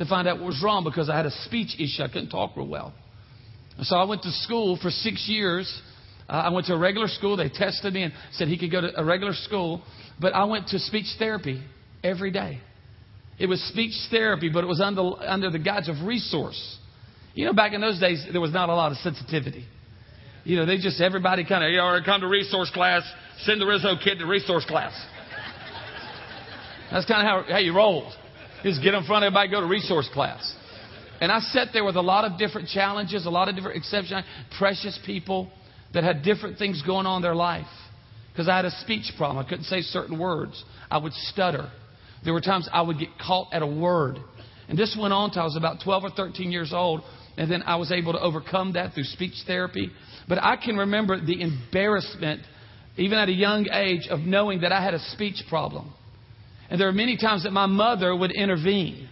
to 0.00 0.06
find 0.06 0.26
out 0.26 0.38
what 0.38 0.46
was 0.46 0.62
wrong 0.62 0.82
because 0.82 1.08
I 1.08 1.16
had 1.16 1.26
a 1.26 1.30
speech 1.44 1.78
issue. 1.78 2.02
I 2.02 2.08
couldn't 2.08 2.30
talk 2.30 2.56
real 2.56 2.66
well. 2.66 2.92
So 3.82 3.96
I 3.96 4.04
went 4.04 4.22
to 4.22 4.30
school 4.30 4.78
for 4.80 4.90
six 4.90 5.28
years. 5.28 5.80
Uh, 6.28 6.32
I 6.32 6.48
went 6.50 6.66
to 6.66 6.74
a 6.74 6.78
regular 6.78 7.08
school. 7.08 7.36
They 7.36 7.48
tested 7.48 7.94
me 7.94 8.02
and 8.04 8.12
said 8.32 8.48
he 8.48 8.58
could 8.58 8.70
go 8.70 8.80
to 8.80 9.00
a 9.00 9.04
regular 9.04 9.34
school. 9.34 9.82
But 10.20 10.34
I 10.34 10.44
went 10.44 10.68
to 10.68 10.78
speech 10.78 11.06
therapy 11.18 11.62
every 12.02 12.30
day. 12.30 12.60
It 13.38 13.46
was 13.46 13.60
speech 13.68 13.94
therapy, 14.10 14.50
but 14.52 14.64
it 14.64 14.66
was 14.66 14.80
under, 14.80 15.12
under 15.20 15.50
the 15.50 15.58
guise 15.58 15.88
of 15.88 16.06
resource. 16.06 16.78
You 17.34 17.46
know, 17.46 17.52
back 17.52 17.72
in 17.72 17.80
those 17.80 17.98
days, 17.98 18.26
there 18.30 18.40
was 18.40 18.52
not 18.52 18.68
a 18.68 18.74
lot 18.74 18.92
of 18.92 18.98
sensitivity. 18.98 19.64
You 20.44 20.56
know, 20.56 20.66
they 20.66 20.78
just, 20.78 21.00
everybody 21.00 21.44
kind 21.44 21.64
of, 21.64 21.70
you 21.70 21.78
know, 21.78 21.98
come 22.04 22.20
to 22.22 22.26
resource 22.26 22.70
class, 22.70 23.02
send 23.42 23.60
the 23.60 23.66
Rizzo 23.66 23.96
kid 24.02 24.18
to 24.18 24.26
resource 24.26 24.64
class. 24.64 24.92
That's 26.90 27.06
kind 27.06 27.26
of 27.26 27.46
how, 27.46 27.52
how 27.52 27.58
you 27.58 27.74
rolled. 27.74 28.12
Just 28.62 28.82
get 28.82 28.94
in 28.94 29.04
front 29.04 29.24
of 29.24 29.28
everybody, 29.28 29.50
go 29.50 29.60
to 29.60 29.66
resource 29.66 30.08
class. 30.12 30.54
And 31.20 31.30
I 31.30 31.40
sat 31.40 31.68
there 31.72 31.84
with 31.84 31.96
a 31.96 32.02
lot 32.02 32.24
of 32.24 32.38
different 32.38 32.68
challenges, 32.68 33.26
a 33.26 33.30
lot 33.30 33.48
of 33.48 33.54
different 33.54 33.76
exceptions, 33.76 34.24
precious 34.58 34.98
people 35.04 35.50
that 35.92 36.04
had 36.04 36.22
different 36.22 36.58
things 36.58 36.82
going 36.82 37.06
on 37.06 37.16
in 37.16 37.22
their 37.22 37.34
life. 37.34 37.66
Because 38.32 38.48
I 38.48 38.56
had 38.56 38.64
a 38.64 38.70
speech 38.70 39.12
problem. 39.18 39.44
I 39.44 39.48
couldn't 39.48 39.64
say 39.64 39.80
certain 39.82 40.18
words. 40.18 40.62
I 40.90 40.98
would 40.98 41.12
stutter. 41.12 41.70
There 42.24 42.32
were 42.32 42.40
times 42.40 42.68
I 42.72 42.82
would 42.82 42.98
get 42.98 43.08
caught 43.18 43.48
at 43.52 43.62
a 43.62 43.66
word. 43.66 44.18
And 44.68 44.78
this 44.78 44.96
went 44.98 45.12
on 45.12 45.30
until 45.30 45.42
I 45.42 45.44
was 45.46 45.56
about 45.56 45.82
12 45.82 46.04
or 46.04 46.10
13 46.10 46.52
years 46.52 46.72
old. 46.72 47.02
And 47.36 47.50
then 47.50 47.62
I 47.62 47.76
was 47.76 47.90
able 47.90 48.12
to 48.12 48.20
overcome 48.20 48.74
that 48.74 48.94
through 48.94 49.04
speech 49.04 49.34
therapy. 49.46 49.90
But 50.28 50.42
I 50.42 50.56
can 50.56 50.76
remember 50.76 51.18
the 51.20 51.40
embarrassment, 51.40 52.42
even 52.96 53.18
at 53.18 53.28
a 53.28 53.32
young 53.32 53.66
age, 53.72 54.06
of 54.08 54.20
knowing 54.20 54.60
that 54.60 54.72
I 54.72 54.82
had 54.82 54.94
a 54.94 55.00
speech 55.10 55.42
problem. 55.48 55.92
And 56.70 56.80
there 56.80 56.88
are 56.88 56.92
many 56.92 57.16
times 57.16 57.42
that 57.42 57.52
my 57.52 57.66
mother 57.66 58.14
would 58.14 58.30
intervene. 58.30 59.08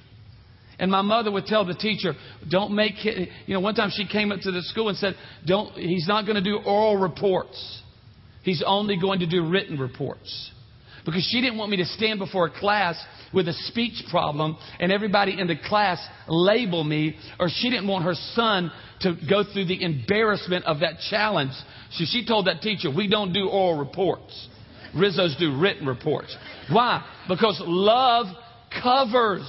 And 0.79 0.93
my 0.93 1.03
mother 1.03 1.33
would 1.33 1.47
tell 1.47 1.65
the 1.65 1.75
teacher, 1.75 2.15
don't 2.49 2.73
make 2.73 3.05
it, 3.05 3.29
you 3.47 3.55
know, 3.55 3.61
one 3.61 3.75
time 3.75 3.91
she 3.93 4.07
came 4.07 4.31
up 4.31 4.41
to 4.43 4.53
the 4.53 4.63
school 4.63 4.89
and 4.89 4.97
said, 4.97 5.15
don't, 5.45 5.75
he's 5.75 6.07
not 6.07 6.25
going 6.25 6.37
to 6.37 6.43
do 6.43 6.59
oral 6.65 6.97
reports. 6.97 7.83
He's 8.45 8.63
only 8.65 8.97
going 8.97 9.19
to 9.21 9.27
do 9.27 9.49
written 9.49 9.79
reports. 9.79 10.53
Because 11.05 11.27
she 11.31 11.41
didn't 11.41 11.59
want 11.59 11.71
me 11.71 11.79
to 11.79 11.85
stand 11.85 12.21
before 12.21 12.47
a 12.47 12.61
class 12.61 13.03
with 13.35 13.49
a 13.49 13.53
speech 13.53 14.05
problem 14.11 14.57
and 14.79 14.93
everybody 14.93 15.39
in 15.41 15.49
the 15.49 15.57
class 15.57 15.99
label 16.29 16.85
me, 16.85 17.17
or 17.41 17.49
she 17.49 17.71
didn't 17.71 17.89
want 17.89 18.05
her 18.05 18.15
son 18.15 18.71
to 19.01 19.17
go 19.29 19.43
through 19.43 19.65
the 19.65 19.83
embarrassment 19.83 20.65
of 20.65 20.81
that 20.81 20.99
challenge. 21.11 21.53
So 21.93 22.05
she 22.07 22.25
told 22.27 22.47
that 22.47 22.61
teacher, 22.61 22.89
we 22.95 23.09
don't 23.09 23.33
do 23.33 23.49
oral 23.49 23.79
reports. 23.79 24.49
Rizzos 24.95 25.39
do 25.39 25.59
written 25.59 25.87
reports. 25.87 26.37
Why? 26.71 27.05
Because 27.29 27.61
love 27.65 28.27
covers. 28.83 29.47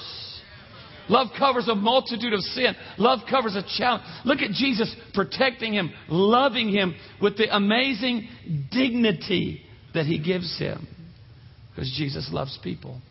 Love 1.10 1.28
covers 1.38 1.68
a 1.68 1.76
multitude 1.76 2.34
of 2.34 2.42
sin. 2.42 2.76
Love 2.98 3.20
covers 3.30 3.56
a 3.56 3.64
challenge. 3.78 4.04
Look 4.26 4.40
at 4.40 4.52
Jesus 4.52 4.96
protecting 5.14 5.74
him, 5.74 5.92
loving 6.08 6.70
him 6.70 6.96
with 7.22 7.38
the 7.38 7.54
amazing 7.56 8.28
dignity 8.72 9.64
that 9.94 10.06
he 10.06 10.20
gives 10.20 10.58
him. 10.60 10.88
Because 11.72 11.92
Jesus 11.98 12.30
loves 12.32 12.60
people. 12.62 13.02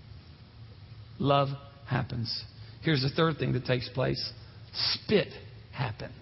Love 1.19 1.49
happens. 1.89 2.45
Here's 2.83 3.03
the 3.03 3.11
third 3.11 3.39
thing 3.39 3.53
that 3.55 3.65
takes 3.65 3.89
place 3.89 4.33
spit 4.73 5.29
happens. 5.73 6.13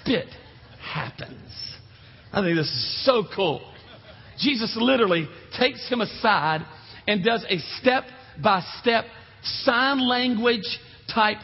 Spit 0.00 0.28
happens. 0.80 1.76
I 2.32 2.40
think 2.40 2.56
this 2.56 2.66
is 2.66 3.04
so 3.04 3.24
cool. 3.34 3.60
Jesus 4.42 4.76
literally 4.78 5.28
takes 5.58 5.88
him 5.88 6.00
aside 6.00 6.66
and 7.06 7.24
does 7.24 7.44
a 7.48 7.58
step 7.80 8.04
by 8.42 8.62
step 8.80 9.04
sign 9.42 10.00
language 10.00 10.66
type 11.12 11.38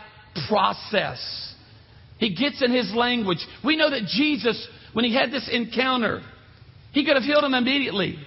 process. 0.48 1.54
He 2.18 2.34
gets 2.34 2.62
in 2.62 2.72
his 2.72 2.92
language. 2.94 3.38
We 3.64 3.76
know 3.76 3.90
that 3.90 4.06
Jesus, 4.06 4.68
when 4.92 5.04
he 5.04 5.14
had 5.14 5.30
this 5.30 5.48
encounter, 5.50 6.20
he 6.92 7.04
could 7.04 7.14
have 7.14 7.24
healed 7.24 7.44
him 7.44 7.54
immediately. 7.54 8.18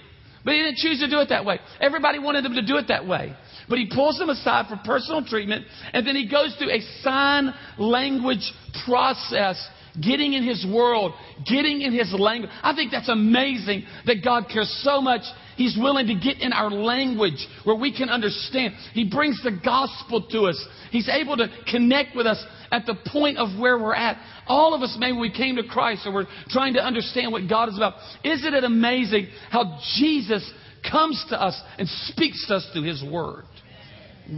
But 0.44 0.54
he 0.54 0.60
didn't 0.60 0.78
choose 0.78 0.98
to 1.00 1.08
do 1.08 1.20
it 1.20 1.28
that 1.28 1.44
way. 1.44 1.60
Everybody 1.80 2.18
wanted 2.18 2.44
him 2.44 2.54
to 2.54 2.66
do 2.66 2.76
it 2.76 2.88
that 2.88 3.06
way. 3.06 3.34
But 3.68 3.78
he 3.78 3.88
pulls 3.94 4.18
them 4.18 4.28
aside 4.28 4.66
for 4.68 4.76
personal 4.84 5.24
treatment, 5.24 5.66
and 5.92 6.06
then 6.06 6.16
he 6.16 6.28
goes 6.28 6.54
through 6.56 6.70
a 6.70 6.80
sign 7.02 7.54
language 7.78 8.52
process, 8.84 9.68
getting 10.00 10.32
in 10.32 10.42
his 10.42 10.66
world, 10.66 11.12
getting 11.46 11.82
in 11.82 11.92
his 11.92 12.14
language. 12.18 12.50
I 12.62 12.74
think 12.74 12.90
that's 12.90 13.08
amazing 13.08 13.84
that 14.06 14.24
God 14.24 14.46
cares 14.52 14.72
so 14.82 15.00
much. 15.00 15.22
He's 15.56 15.76
willing 15.78 16.06
to 16.06 16.14
get 16.14 16.40
in 16.40 16.52
our 16.52 16.70
language 16.70 17.46
where 17.64 17.76
we 17.76 17.94
can 17.94 18.08
understand. 18.08 18.74
He 18.94 19.08
brings 19.08 19.42
the 19.42 19.58
gospel 19.62 20.26
to 20.30 20.42
us. 20.44 20.66
He's 20.90 21.08
able 21.08 21.36
to 21.36 21.48
connect 21.70 22.16
with 22.16 22.26
us 22.26 22.42
at 22.70 22.86
the 22.86 22.94
point 23.08 23.36
of 23.36 23.58
where 23.60 23.78
we're 23.78 23.94
at. 23.94 24.16
All 24.46 24.74
of 24.74 24.80
us, 24.82 24.96
maybe 24.98 25.18
we 25.18 25.30
came 25.30 25.56
to 25.56 25.62
Christ 25.62 26.06
or 26.06 26.14
we're 26.14 26.26
trying 26.48 26.74
to 26.74 26.80
understand 26.80 27.30
what 27.32 27.48
God 27.48 27.68
is 27.68 27.76
about. 27.76 27.94
Isn't 28.24 28.54
it 28.54 28.64
amazing 28.64 29.28
how 29.50 29.78
Jesus 29.98 30.50
comes 30.90 31.22
to 31.28 31.40
us 31.40 31.60
and 31.78 31.86
speaks 31.88 32.46
to 32.48 32.56
us 32.56 32.68
through 32.72 32.84
His 32.84 33.04
Word? 33.04 33.44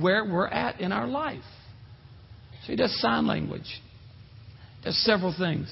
Where 0.01 0.25
we're 0.25 0.49
at 0.49 0.81
in 0.81 0.91
our 0.91 1.07
life. 1.07 1.43
So 2.63 2.73
He 2.73 2.77
does 2.77 2.99
sign 3.01 3.27
language. 3.27 3.81
Does 4.85 5.03
several 5.05 5.35
things. 5.37 5.69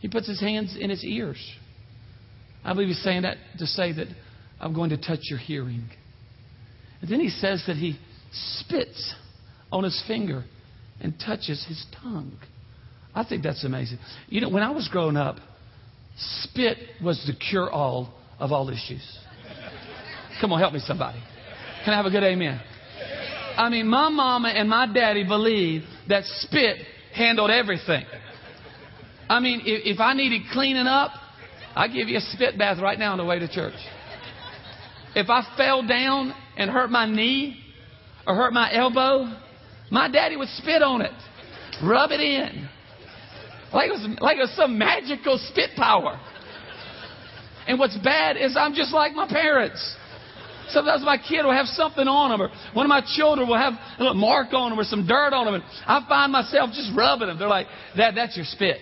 He 0.00 0.08
puts 0.08 0.28
His 0.28 0.40
hands 0.40 0.76
in 0.78 0.90
His 0.90 1.04
ears. 1.04 1.38
I 2.64 2.72
believe 2.72 2.88
He's 2.88 3.02
saying 3.02 3.22
that 3.22 3.38
to 3.58 3.66
say 3.66 3.92
that 3.92 4.08
I'm 4.60 4.74
going 4.74 4.90
to 4.90 4.96
touch 4.96 5.20
your 5.30 5.38
hearing. 5.38 5.88
And 7.00 7.10
then 7.10 7.20
He 7.20 7.30
says 7.30 7.64
that 7.66 7.76
He 7.76 7.98
spits 8.32 9.14
on 9.72 9.84
His 9.84 10.02
finger 10.06 10.44
and 11.00 11.14
touches 11.18 11.64
his 11.66 11.84
tongue. 12.02 12.36
I 13.14 13.24
think 13.24 13.42
that's 13.42 13.64
amazing. 13.64 13.98
You 14.28 14.40
know, 14.40 14.48
when 14.48 14.62
I 14.62 14.70
was 14.70 14.88
growing 14.88 15.16
up, 15.16 15.36
spit 16.16 16.78
was 17.02 17.22
the 17.26 17.34
cure 17.34 17.70
all 17.70 18.12
of 18.38 18.52
all 18.52 18.68
issues. 18.68 19.18
Come 20.40 20.52
on, 20.52 20.60
help 20.60 20.72
me, 20.72 20.80
somebody. 20.80 21.20
Can 21.84 21.94
I 21.94 21.96
have 21.96 22.06
a 22.06 22.10
good 22.10 22.24
amen? 22.24 22.60
I 23.56 23.68
mean, 23.68 23.86
my 23.86 24.08
mama 24.08 24.48
and 24.48 24.68
my 24.68 24.92
daddy 24.92 25.24
believed 25.24 25.84
that 26.08 26.24
spit 26.24 26.78
handled 27.14 27.50
everything. 27.50 28.04
I 29.28 29.40
mean, 29.40 29.62
if, 29.64 29.96
if 29.96 30.00
I 30.00 30.14
needed 30.14 30.42
cleaning 30.52 30.86
up, 30.86 31.12
I'd 31.74 31.92
give 31.92 32.08
you 32.08 32.18
a 32.18 32.20
spit 32.20 32.58
bath 32.58 32.78
right 32.80 32.98
now 32.98 33.12
on 33.12 33.18
the 33.18 33.24
way 33.24 33.38
to 33.38 33.48
church. 33.48 33.74
If 35.14 35.30
I 35.30 35.42
fell 35.56 35.86
down 35.86 36.34
and 36.56 36.70
hurt 36.70 36.90
my 36.90 37.06
knee 37.06 37.56
or 38.26 38.34
hurt 38.34 38.52
my 38.52 38.72
elbow, 38.72 39.32
my 39.90 40.10
daddy 40.10 40.36
would 40.36 40.48
spit 40.48 40.82
on 40.82 41.02
it, 41.02 41.12
rub 41.82 42.10
it 42.10 42.20
in. 42.20 42.68
Like 43.72 43.88
it 43.88 43.92
was, 43.92 44.18
like 44.20 44.36
it 44.36 44.40
was 44.40 44.54
some 44.56 44.78
magical 44.78 45.38
spit 45.50 45.70
power. 45.76 46.20
And 47.66 47.78
what's 47.78 47.96
bad 47.98 48.36
is 48.36 48.56
I'm 48.56 48.74
just 48.74 48.92
like 48.92 49.14
my 49.14 49.28
parents. 49.28 49.96
Sometimes 50.68 51.02
my 51.04 51.18
kid 51.18 51.44
will 51.44 51.52
have 51.52 51.66
something 51.66 52.08
on 52.08 52.30
them, 52.30 52.40
or 52.40 52.50
one 52.72 52.86
of 52.86 52.88
my 52.88 53.02
children 53.16 53.48
will 53.48 53.58
have 53.58 53.74
a 53.74 54.02
little 54.02 54.14
mark 54.14 54.52
on 54.52 54.70
them 54.70 54.80
or 54.80 54.84
some 54.84 55.06
dirt 55.06 55.32
on 55.32 55.44
them, 55.44 55.54
and 55.54 55.64
I 55.86 56.04
find 56.08 56.32
myself 56.32 56.70
just 56.72 56.90
rubbing 56.96 57.28
them. 57.28 57.38
They're 57.38 57.48
like, 57.48 57.66
"That, 57.96 58.14
that's 58.14 58.36
your 58.36 58.46
spit. 58.46 58.78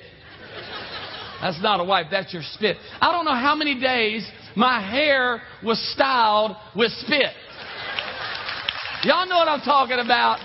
That's 1.42 1.60
not 1.60 1.80
a 1.80 1.84
wipe. 1.84 2.06
That's 2.10 2.32
your 2.32 2.42
spit." 2.54 2.78
I 3.00 3.12
don't 3.12 3.26
know 3.26 3.34
how 3.34 3.54
many 3.54 3.78
days 3.78 4.26
my 4.56 4.80
hair 4.80 5.42
was 5.62 5.78
styled 5.92 6.56
with 6.74 6.92
spit. 6.92 7.34
Y'all 9.04 9.26
know 9.26 9.36
what 9.36 9.48
I'm 9.48 9.60
talking 9.60 9.98
about. 9.98 10.38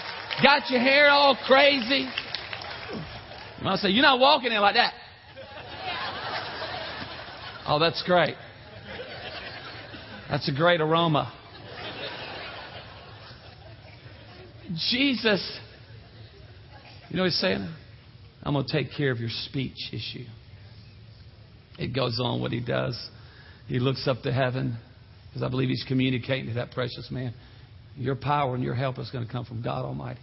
Got 0.43 0.69
your 0.69 0.81
hair 0.81 1.09
all 1.09 1.37
crazy. 1.45 2.09
I 3.63 3.75
say, 3.75 3.89
You're 3.89 4.03
not 4.03 4.19
walking 4.19 4.51
in 4.51 4.59
like 4.61 4.75
that. 4.75 4.93
Oh, 7.67 7.79
that's 7.79 8.01
great. 8.03 8.35
That's 10.29 10.47
a 10.49 10.53
great 10.53 10.79
aroma. 10.79 11.33
Jesus, 14.89 15.59
you 17.09 17.17
know 17.17 17.23
what 17.23 17.29
he's 17.29 17.39
saying? 17.39 17.67
I'm 18.43 18.53
going 18.53 18.65
to 18.65 18.71
take 18.71 18.91
care 18.95 19.11
of 19.11 19.19
your 19.19 19.29
speech 19.29 19.89
issue. 19.91 20.25
It 21.77 21.93
goes 21.93 22.19
on 22.21 22.41
what 22.41 22.51
he 22.51 22.59
does. 22.59 22.97
He 23.67 23.79
looks 23.79 24.07
up 24.07 24.21
to 24.23 24.31
heaven 24.31 24.77
because 25.27 25.43
I 25.43 25.49
believe 25.49 25.69
he's 25.69 25.85
communicating 25.87 26.47
to 26.47 26.53
that 26.55 26.71
precious 26.71 27.09
man. 27.11 27.33
Your 27.95 28.15
power 28.15 28.55
and 28.55 28.63
your 28.63 28.75
help 28.75 28.97
is 28.99 29.09
going 29.11 29.25
to 29.25 29.31
come 29.31 29.45
from 29.45 29.61
God 29.61 29.85
Almighty. 29.85 30.19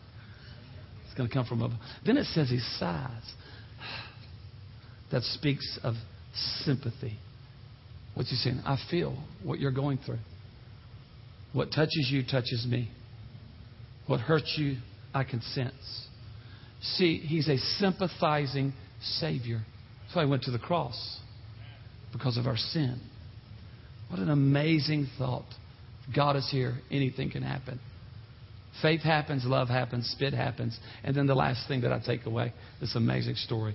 It's 1.04 1.14
going 1.14 1.28
to 1.28 1.34
come 1.34 1.46
from 1.46 1.62
above. 1.62 1.78
Then 2.04 2.16
it 2.16 2.24
says 2.26 2.48
he 2.50 2.58
sighs. 2.78 3.22
That 5.12 5.22
speaks 5.22 5.78
of 5.84 5.94
sympathy. 6.64 7.18
What's 8.14 8.30
he 8.30 8.36
saying? 8.36 8.62
I 8.64 8.76
feel 8.90 9.16
what 9.44 9.60
you're 9.60 9.70
going 9.70 9.98
through. 9.98 10.18
What 11.52 11.70
touches 11.70 12.08
you 12.10 12.24
touches 12.24 12.66
me. 12.68 12.90
What 14.08 14.18
hurts 14.18 14.56
you, 14.58 14.78
I 15.12 15.22
can 15.22 15.40
sense. 15.40 16.08
See, 16.82 17.18
he's 17.18 17.48
a 17.48 17.58
sympathizing 17.58 18.72
Savior. 19.00 19.60
That's 20.02 20.16
why 20.16 20.24
he 20.24 20.30
went 20.30 20.42
to 20.44 20.50
the 20.50 20.58
cross 20.58 21.20
because 22.14 22.38
of 22.38 22.46
our 22.46 22.56
sin. 22.56 22.98
What 24.08 24.20
an 24.20 24.30
amazing 24.30 25.08
thought. 25.18 25.44
God 26.14 26.36
is 26.36 26.48
here, 26.50 26.74
anything 26.90 27.30
can 27.30 27.42
happen. 27.42 27.80
Faith 28.80 29.02
happens, 29.02 29.44
love 29.44 29.68
happens, 29.68 30.08
spit 30.16 30.32
happens. 30.32 30.78
And 31.02 31.16
then 31.16 31.26
the 31.26 31.34
last 31.34 31.66
thing 31.68 31.82
that 31.82 31.92
I 31.92 32.00
take 32.04 32.24
away, 32.26 32.52
this 32.80 32.94
amazing 32.94 33.34
story, 33.36 33.74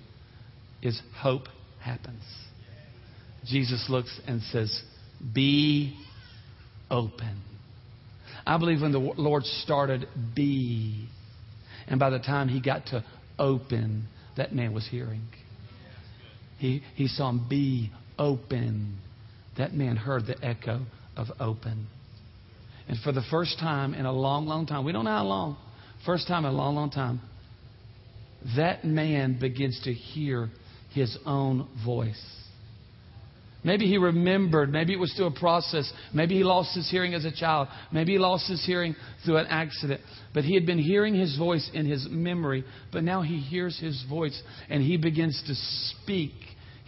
is 0.81 0.99
hope 1.17 1.43
happens. 1.81 2.23
Jesus 3.45 3.85
looks 3.89 4.19
and 4.27 4.41
says, 4.43 4.81
Be 5.33 5.95
open. 6.89 7.41
I 8.45 8.57
believe 8.57 8.81
when 8.81 8.91
the 8.91 8.99
Lord 8.99 9.43
started, 9.43 10.07
be. 10.35 11.07
And 11.87 11.99
by 11.99 12.09
the 12.09 12.19
time 12.19 12.47
he 12.47 12.61
got 12.61 12.87
to 12.87 13.03
open, 13.37 14.07
that 14.37 14.53
man 14.53 14.73
was 14.73 14.87
hearing. 14.87 15.23
He, 16.57 16.81
he 16.95 17.07
saw 17.07 17.29
him 17.29 17.47
be 17.49 17.91
open. 18.19 18.99
That 19.57 19.73
man 19.73 19.95
heard 19.95 20.27
the 20.27 20.35
echo 20.45 20.81
of 21.17 21.27
open. 21.39 21.87
And 22.87 22.97
for 22.99 23.11
the 23.11 23.23
first 23.31 23.57
time 23.59 23.93
in 23.93 24.05
a 24.05 24.11
long, 24.11 24.45
long 24.45 24.65
time, 24.65 24.85
we 24.85 24.91
don't 24.91 25.05
know 25.05 25.11
how 25.11 25.25
long, 25.25 25.57
first 26.05 26.27
time 26.27 26.45
in 26.45 26.51
a 26.51 26.55
long, 26.55 26.75
long 26.75 26.91
time, 26.91 27.21
that 28.55 28.85
man 28.85 29.37
begins 29.39 29.79
to 29.83 29.93
hear 29.93 30.49
his 30.93 31.17
own 31.25 31.67
voice. 31.85 32.39
Maybe 33.63 33.87
he 33.87 33.97
remembered. 33.97 34.71
Maybe 34.71 34.93
it 34.93 34.99
was 34.99 35.13
through 35.13 35.27
a 35.27 35.31
process. 35.31 35.91
Maybe 36.13 36.35
he 36.35 36.43
lost 36.43 36.73
his 36.75 36.89
hearing 36.89 37.13
as 37.13 37.25
a 37.25 37.31
child. 37.31 37.67
Maybe 37.91 38.13
he 38.13 38.17
lost 38.17 38.47
his 38.47 38.65
hearing 38.65 38.95
through 39.25 39.37
an 39.37 39.47
accident. 39.47 39.99
But 40.33 40.45
he 40.45 40.55
had 40.55 40.65
been 40.65 40.79
hearing 40.79 41.13
his 41.13 41.37
voice 41.37 41.69
in 41.73 41.85
his 41.85 42.07
memory. 42.09 42.63
But 42.93 43.03
now 43.03 43.21
he 43.21 43.37
hears 43.37 43.77
his 43.77 44.03
voice 44.09 44.41
and 44.69 44.81
he 44.81 44.95
begins 44.95 45.43
to 45.47 45.55
speak. 45.55 46.31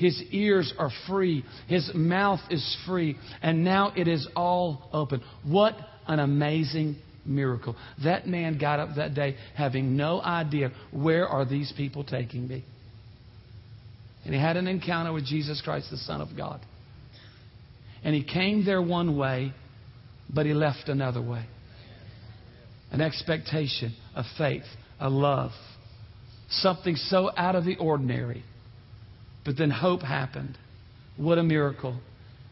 His 0.01 0.19
ears 0.31 0.73
are 0.79 0.89
free. 1.07 1.45
His 1.67 1.91
mouth 1.93 2.39
is 2.49 2.77
free. 2.87 3.17
And 3.43 3.63
now 3.63 3.93
it 3.95 4.07
is 4.07 4.27
all 4.35 4.89
open. 4.91 5.21
What 5.45 5.75
an 6.07 6.17
amazing 6.17 6.95
miracle. 7.23 7.75
That 8.03 8.25
man 8.25 8.57
got 8.57 8.79
up 8.79 8.95
that 8.95 9.13
day 9.13 9.35
having 9.55 9.95
no 9.95 10.19
idea 10.19 10.71
where 10.91 11.27
are 11.27 11.45
these 11.45 11.71
people 11.77 12.03
taking 12.03 12.47
me. 12.47 12.65
And 14.25 14.33
he 14.33 14.39
had 14.39 14.57
an 14.57 14.67
encounter 14.67 15.13
with 15.13 15.23
Jesus 15.23 15.61
Christ, 15.63 15.91
the 15.91 15.97
Son 15.97 16.19
of 16.19 16.29
God. 16.35 16.61
And 18.03 18.15
he 18.15 18.23
came 18.23 18.65
there 18.65 18.81
one 18.81 19.15
way, 19.15 19.53
but 20.33 20.47
he 20.47 20.55
left 20.55 20.89
another 20.89 21.21
way. 21.21 21.45
An 22.91 23.01
expectation, 23.01 23.95
a 24.15 24.23
faith, 24.39 24.65
a 24.99 25.11
love, 25.11 25.51
something 26.49 26.95
so 26.95 27.29
out 27.37 27.55
of 27.55 27.65
the 27.65 27.77
ordinary. 27.77 28.43
But 29.43 29.57
then 29.57 29.71
hope 29.71 30.01
happened. 30.01 30.57
What 31.17 31.37
a 31.37 31.43
miracle. 31.43 31.99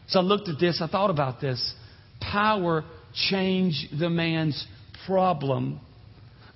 So 0.08 0.20
I 0.20 0.22
looked 0.22 0.48
at 0.48 0.58
this, 0.58 0.80
I 0.82 0.88
thought 0.88 1.10
about 1.10 1.40
this. 1.40 1.74
Power 2.20 2.84
changed 3.14 3.98
the 3.98 4.10
man's 4.10 4.66
problem, 5.06 5.80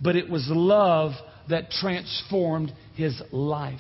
but 0.02 0.16
it 0.16 0.28
was 0.28 0.46
love 0.48 1.12
that 1.48 1.70
transformed 1.70 2.72
his 2.96 3.20
life. 3.32 3.78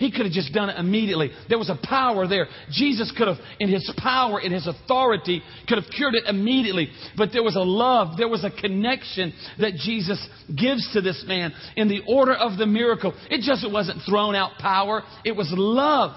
He 0.00 0.10
could 0.10 0.24
have 0.24 0.32
just 0.32 0.54
done 0.54 0.70
it 0.70 0.78
immediately. 0.78 1.30
There 1.50 1.58
was 1.58 1.68
a 1.68 1.78
power 1.86 2.26
there. 2.26 2.46
Jesus 2.70 3.12
could 3.14 3.28
have, 3.28 3.36
in 3.58 3.68
his 3.68 3.92
power, 3.98 4.40
in 4.40 4.50
his 4.50 4.66
authority, 4.66 5.42
could 5.68 5.76
have 5.76 5.92
cured 5.94 6.14
it 6.14 6.24
immediately. 6.26 6.88
But 7.18 7.32
there 7.34 7.42
was 7.42 7.54
a 7.54 7.60
love, 7.60 8.16
there 8.16 8.26
was 8.26 8.42
a 8.42 8.50
connection 8.50 9.34
that 9.58 9.74
Jesus 9.74 10.26
gives 10.48 10.90
to 10.94 11.02
this 11.02 11.22
man 11.28 11.52
in 11.76 11.88
the 11.88 12.00
order 12.08 12.32
of 12.32 12.56
the 12.56 12.64
miracle. 12.64 13.12
It 13.28 13.42
just 13.42 13.70
wasn't 13.70 14.00
thrown 14.08 14.34
out 14.34 14.52
power, 14.58 15.02
it 15.22 15.36
was 15.36 15.52
love. 15.54 16.16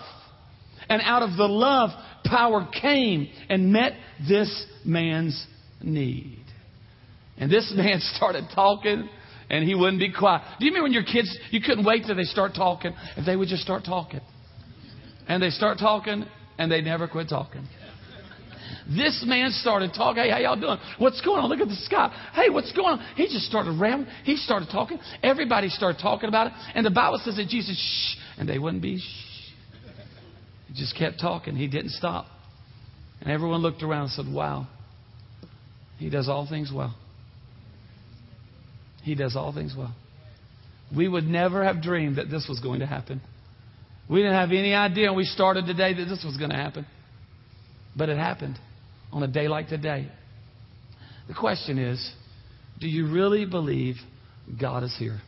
And 0.87 1.01
out 1.03 1.21
of 1.21 1.35
the 1.35 1.47
love, 1.47 1.89
power 2.23 2.65
came 2.81 3.27
and 3.49 3.73
met 3.73 3.97
this 4.25 4.65
man's 4.85 5.45
need. 5.81 6.39
And 7.37 7.51
this 7.51 7.73
man 7.75 7.99
started 7.99 8.45
talking 8.55 9.09
and 9.49 9.63
he 9.63 9.75
wouldn't 9.75 9.99
be 9.99 10.11
quiet. 10.11 10.41
Do 10.59 10.65
you 10.65 10.71
remember 10.71 10.85
when 10.85 10.93
your 10.93 11.03
kids, 11.03 11.37
you 11.51 11.61
couldn't 11.61 11.85
wait 11.85 12.05
till 12.05 12.15
they 12.15 12.23
start 12.23 12.53
talking, 12.55 12.93
if 13.17 13.25
they 13.25 13.35
would 13.35 13.47
just 13.47 13.63
start 13.63 13.83
talking. 13.85 14.21
And 15.27 15.41
they 15.41 15.49
start 15.49 15.77
talking, 15.79 16.25
and 16.57 16.71
they 16.71 16.81
never 16.81 17.07
quit 17.07 17.29
talking. 17.29 17.67
This 18.87 19.23
man 19.25 19.51
started 19.51 19.91
talking. 19.95 20.23
Hey, 20.23 20.29
how 20.29 20.39
y'all 20.39 20.59
doing? 20.59 20.77
What's 20.97 21.21
going 21.21 21.39
on? 21.41 21.49
Look 21.49 21.61
at 21.61 21.69
the 21.69 21.75
sky. 21.75 22.13
Hey, 22.33 22.49
what's 22.49 22.73
going 22.73 22.99
on? 22.99 23.15
He 23.15 23.25
just 23.25 23.45
started 23.45 23.79
rambling. 23.79 24.11
He 24.25 24.35
started 24.35 24.67
talking. 24.69 24.99
Everybody 25.21 25.69
started 25.69 26.01
talking 26.01 26.27
about 26.27 26.47
it. 26.47 26.53
And 26.75 26.85
the 26.85 26.91
Bible 26.91 27.21
says 27.23 27.37
that 27.37 27.47
Jesus, 27.47 27.77
shh, 27.77 28.19
and 28.37 28.49
they 28.49 28.59
wouldn't 28.59 28.83
be 28.83 28.99
shh. 28.99 29.51
He 30.67 30.73
just 30.73 30.97
kept 30.97 31.21
talking. 31.21 31.55
He 31.55 31.67
didn't 31.67 31.91
stop. 31.91 32.25
And 33.21 33.31
everyone 33.31 33.61
looked 33.61 33.83
around 33.83 34.03
and 34.03 34.11
said, 34.11 34.25
wow, 34.27 34.67
he 35.97 36.09
does 36.09 36.27
all 36.27 36.45
things 36.49 36.71
well. 36.73 36.93
He 39.03 39.15
does 39.15 39.35
all 39.35 39.53
things 39.53 39.75
well. 39.77 39.93
We 40.95 41.07
would 41.07 41.25
never 41.25 41.63
have 41.63 41.81
dreamed 41.81 42.17
that 42.17 42.29
this 42.29 42.45
was 42.47 42.59
going 42.59 42.79
to 42.79 42.85
happen. 42.85 43.21
We 44.09 44.19
didn't 44.19 44.35
have 44.35 44.49
any 44.49 44.73
idea 44.73 45.07
when 45.07 45.17
we 45.17 45.25
started 45.25 45.65
today 45.65 45.93
that 45.93 46.05
this 46.05 46.23
was 46.25 46.37
going 46.37 46.49
to 46.49 46.55
happen. 46.55 46.85
But 47.95 48.09
it 48.09 48.17
happened 48.17 48.59
on 49.11 49.23
a 49.23 49.27
day 49.27 49.47
like 49.47 49.69
today. 49.69 50.07
The 51.27 51.33
question 51.33 51.77
is 51.77 52.13
do 52.79 52.87
you 52.87 53.11
really 53.11 53.45
believe 53.45 53.95
God 54.59 54.83
is 54.83 54.95
here? 54.97 55.19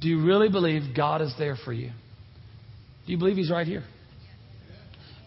Do 0.00 0.08
you 0.08 0.24
really 0.24 0.48
believe 0.48 0.94
God 0.96 1.22
is 1.22 1.32
there 1.38 1.56
for 1.64 1.72
you? 1.72 1.90
Do 3.06 3.12
you 3.12 3.18
believe 3.18 3.36
He's 3.36 3.50
right 3.50 3.66
here? 3.66 3.84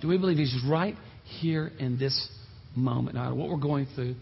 Do 0.02 0.08
we 0.08 0.18
believe 0.18 0.38
He's 0.38 0.58
right 0.68 0.96
here 1.24 1.72
in 1.80 1.98
this 1.98 2.30
moment? 2.76 3.16
No 3.16 3.24
matter 3.24 3.36
what 3.36 3.50
we're 3.50 3.58
going 3.58 3.88
through, 3.96 4.16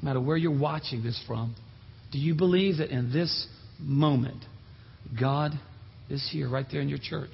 no 0.00 0.02
matter 0.02 0.20
where 0.20 0.36
you're 0.36 0.58
watching 0.58 1.02
this 1.02 1.22
from, 1.26 1.54
do 2.14 2.20
you 2.20 2.36
believe 2.36 2.76
that 2.76 2.90
in 2.90 3.12
this 3.12 3.48
moment, 3.80 4.44
God 5.20 5.50
is 6.08 6.24
here, 6.32 6.48
right 6.48 6.64
there 6.70 6.80
in 6.80 6.88
your 6.88 7.00
church, 7.02 7.32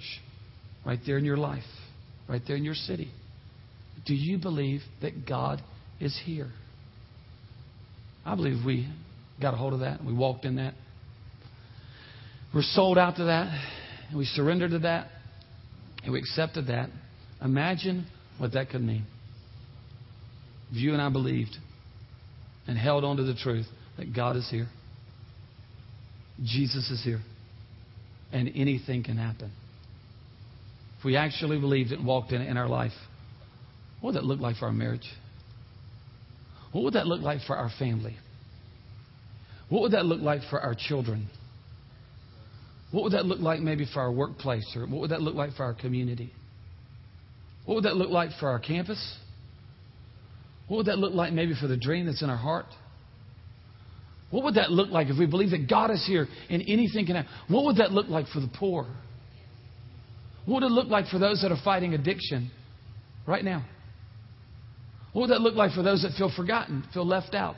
right 0.86 0.98
there 1.04 1.18
in 1.18 1.24
your 1.26 1.36
life, 1.36 1.62
right 2.26 2.40
there 2.48 2.56
in 2.56 2.64
your 2.64 2.72
city? 2.72 3.10
Do 4.06 4.14
you 4.14 4.38
believe 4.38 4.80
that 5.02 5.28
God 5.28 5.60
is 6.00 6.18
here? 6.24 6.50
I 8.24 8.34
believe 8.34 8.64
we 8.64 8.88
got 9.38 9.52
a 9.52 9.58
hold 9.58 9.74
of 9.74 9.80
that. 9.80 10.02
We 10.02 10.14
walked 10.14 10.46
in 10.46 10.56
that. 10.56 10.72
We're 12.54 12.62
sold 12.62 12.96
out 12.96 13.16
to 13.16 13.24
that. 13.24 13.48
And 14.08 14.18
we 14.18 14.24
surrendered 14.24 14.70
to 14.70 14.78
that. 14.78 15.08
And 16.04 16.14
we 16.14 16.20
accepted 16.20 16.68
that. 16.68 16.88
Imagine 17.44 18.06
what 18.38 18.54
that 18.54 18.70
could 18.70 18.80
mean. 18.80 19.04
If 20.70 20.78
you 20.78 20.94
and 20.94 21.02
I 21.02 21.10
believed 21.10 21.54
and 22.66 22.78
held 22.78 23.04
on 23.04 23.18
to 23.18 23.24
the 23.24 23.34
truth 23.34 23.66
that 24.00 24.14
God 24.14 24.36
is 24.36 24.48
here, 24.50 24.66
Jesus 26.42 26.90
is 26.90 27.04
here, 27.04 27.20
and 28.32 28.50
anything 28.54 29.04
can 29.04 29.18
happen. 29.18 29.52
If 30.98 31.04
we 31.04 31.16
actually 31.16 31.60
believed 31.60 31.92
it 31.92 31.98
and 31.98 32.06
walked 32.06 32.32
in 32.32 32.40
it 32.40 32.48
in 32.48 32.56
our 32.56 32.68
life, 32.68 32.92
what 34.00 34.14
would 34.14 34.22
that 34.22 34.24
look 34.24 34.40
like 34.40 34.56
for 34.56 34.66
our 34.66 34.72
marriage? 34.72 35.06
What 36.72 36.84
would 36.84 36.94
that 36.94 37.06
look 37.06 37.20
like 37.20 37.42
for 37.42 37.56
our 37.56 37.70
family? 37.78 38.16
What 39.68 39.82
would 39.82 39.92
that 39.92 40.06
look 40.06 40.22
like 40.22 40.40
for 40.48 40.58
our 40.58 40.74
children? 40.74 41.28
What 42.92 43.04
would 43.04 43.12
that 43.12 43.26
look 43.26 43.40
like 43.40 43.60
maybe 43.60 43.86
for 43.92 44.00
our 44.00 44.10
workplace? 44.10 44.66
Or 44.76 44.86
what 44.86 45.02
would 45.02 45.10
that 45.10 45.20
look 45.20 45.34
like 45.34 45.52
for 45.52 45.64
our 45.64 45.74
community? 45.74 46.32
What 47.66 47.74
would 47.74 47.84
that 47.84 47.96
look 47.96 48.10
like 48.10 48.30
for 48.40 48.48
our 48.48 48.58
campus? 48.58 49.18
What 50.68 50.78
would 50.78 50.86
that 50.86 50.98
look 50.98 51.12
like 51.12 51.34
maybe 51.34 51.54
for 51.60 51.66
the 51.66 51.76
dream 51.76 52.06
that's 52.06 52.22
in 52.22 52.30
our 52.30 52.36
heart? 52.38 52.66
What 54.30 54.44
would 54.44 54.54
that 54.54 54.70
look 54.70 54.90
like 54.90 55.08
if 55.08 55.18
we 55.18 55.26
believe 55.26 55.50
that 55.50 55.68
God 55.68 55.90
is 55.90 56.04
here 56.06 56.28
and 56.48 56.62
anything 56.68 57.06
can 57.06 57.16
happen? 57.16 57.30
What 57.48 57.64
would 57.64 57.76
that 57.76 57.92
look 57.92 58.08
like 58.08 58.26
for 58.28 58.40
the 58.40 58.50
poor? 58.58 58.86
What 60.46 60.62
would 60.62 60.70
it 60.70 60.72
look 60.72 60.88
like 60.88 61.06
for 61.06 61.18
those 61.18 61.42
that 61.42 61.52
are 61.52 61.60
fighting 61.64 61.94
addiction 61.94 62.50
right 63.26 63.44
now? 63.44 63.64
What 65.12 65.22
would 65.22 65.30
that 65.30 65.40
look 65.40 65.56
like 65.56 65.72
for 65.72 65.82
those 65.82 66.02
that 66.02 66.12
feel 66.16 66.30
forgotten, 66.34 66.84
feel 66.94 67.06
left 67.06 67.34
out? 67.34 67.56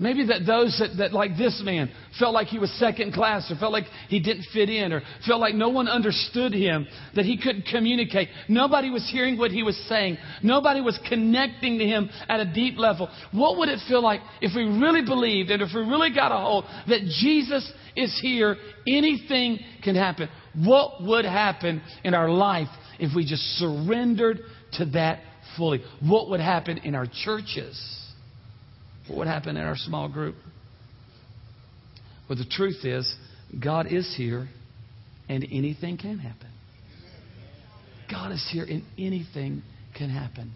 Maybe 0.00 0.24
that 0.28 0.46
those 0.46 0.78
that, 0.78 0.96
that, 0.96 1.12
like 1.12 1.36
this 1.36 1.60
man, 1.62 1.90
felt 2.18 2.32
like 2.32 2.46
he 2.46 2.58
was 2.58 2.72
second 2.78 3.12
class 3.12 3.50
or 3.50 3.56
felt 3.56 3.70
like 3.70 3.84
he 4.08 4.18
didn't 4.18 4.46
fit 4.50 4.70
in 4.70 4.94
or 4.94 5.02
felt 5.26 5.42
like 5.42 5.54
no 5.54 5.68
one 5.68 5.88
understood 5.88 6.54
him, 6.54 6.86
that 7.14 7.26
he 7.26 7.36
couldn't 7.36 7.66
communicate. 7.66 8.28
Nobody 8.48 8.88
was 8.88 9.06
hearing 9.12 9.36
what 9.36 9.50
he 9.50 9.62
was 9.62 9.76
saying. 9.90 10.16
Nobody 10.42 10.80
was 10.80 10.98
connecting 11.06 11.78
to 11.78 11.84
him 11.84 12.08
at 12.30 12.40
a 12.40 12.50
deep 12.50 12.78
level. 12.78 13.10
What 13.32 13.58
would 13.58 13.68
it 13.68 13.78
feel 13.88 14.02
like 14.02 14.22
if 14.40 14.56
we 14.56 14.62
really 14.62 15.02
believed 15.04 15.50
and 15.50 15.60
if 15.60 15.68
we 15.74 15.82
really 15.82 16.14
got 16.14 16.32
a 16.32 16.38
hold 16.38 16.64
that 16.88 17.02
Jesus 17.20 17.70
is 17.94 18.18
here? 18.22 18.56
Anything 18.88 19.58
can 19.84 19.96
happen. 19.96 20.30
What 20.54 21.02
would 21.02 21.26
happen 21.26 21.82
in 22.04 22.14
our 22.14 22.30
life 22.30 22.68
if 22.98 23.14
we 23.14 23.26
just 23.26 23.42
surrendered 23.58 24.40
to 24.78 24.86
that 24.86 25.20
fully? 25.58 25.82
What 26.00 26.30
would 26.30 26.40
happen 26.40 26.78
in 26.78 26.94
our 26.94 27.06
churches? 27.22 27.78
What 29.08 29.26
happened 29.26 29.58
in 29.58 29.64
our 29.64 29.76
small 29.76 30.08
group? 30.08 30.36
Well, 32.28 32.38
the 32.38 32.44
truth 32.44 32.84
is, 32.84 33.12
God 33.62 33.86
is 33.90 34.14
here 34.16 34.48
and 35.28 35.44
anything 35.50 35.96
can 35.96 36.18
happen. 36.18 36.48
God 38.10 38.32
is 38.32 38.48
here 38.52 38.64
and 38.64 38.84
anything 38.98 39.62
can 39.96 40.10
happen. 40.10 40.52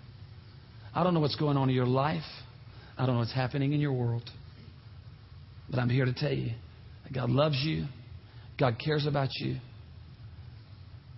I 0.94 1.02
don't 1.02 1.14
know 1.14 1.20
what's 1.20 1.36
going 1.36 1.56
on 1.56 1.68
in 1.68 1.74
your 1.74 1.86
life. 1.86 2.22
I 2.96 3.06
don't 3.06 3.16
know 3.16 3.20
what's 3.20 3.34
happening 3.34 3.72
in 3.72 3.80
your 3.80 3.92
world. 3.92 4.28
But 5.70 5.80
I'm 5.80 5.88
here 5.88 6.04
to 6.04 6.12
tell 6.12 6.32
you 6.32 6.50
that 7.04 7.12
God 7.12 7.30
loves 7.30 7.60
you, 7.64 7.86
God 8.58 8.76
cares 8.84 9.06
about 9.06 9.30
you, 9.34 9.56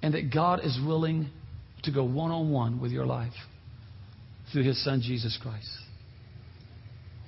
and 0.03 0.15
that 0.15 0.33
God 0.33 0.61
is 0.62 0.79
willing 0.87 1.29
to 1.83 1.93
go 1.93 2.05
one 2.05 2.31
on 2.31 2.51
one 2.51 2.81
with 2.81 2.93
your 2.93 3.07
life 3.07 3.33
through 4.53 4.65
His 4.65 4.83
Son, 4.85 5.01
Jesus 5.03 5.39
Christ. 5.43 5.69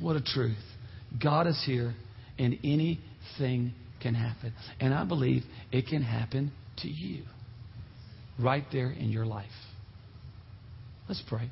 What 0.00 0.16
a 0.16 0.22
truth. 0.22 0.56
God 1.22 1.46
is 1.46 1.62
here 1.66 1.94
and 2.38 2.58
anything 2.62 3.72
can 4.00 4.14
happen. 4.14 4.52
And 4.80 4.94
I 4.94 5.04
believe 5.04 5.42
it 5.72 5.86
can 5.86 6.02
happen 6.02 6.52
to 6.78 6.88
you 6.88 7.24
right 8.38 8.64
there 8.72 8.90
in 8.90 9.10
your 9.10 9.26
life. 9.26 9.46
Let's 11.08 11.22
pray. 11.28 11.50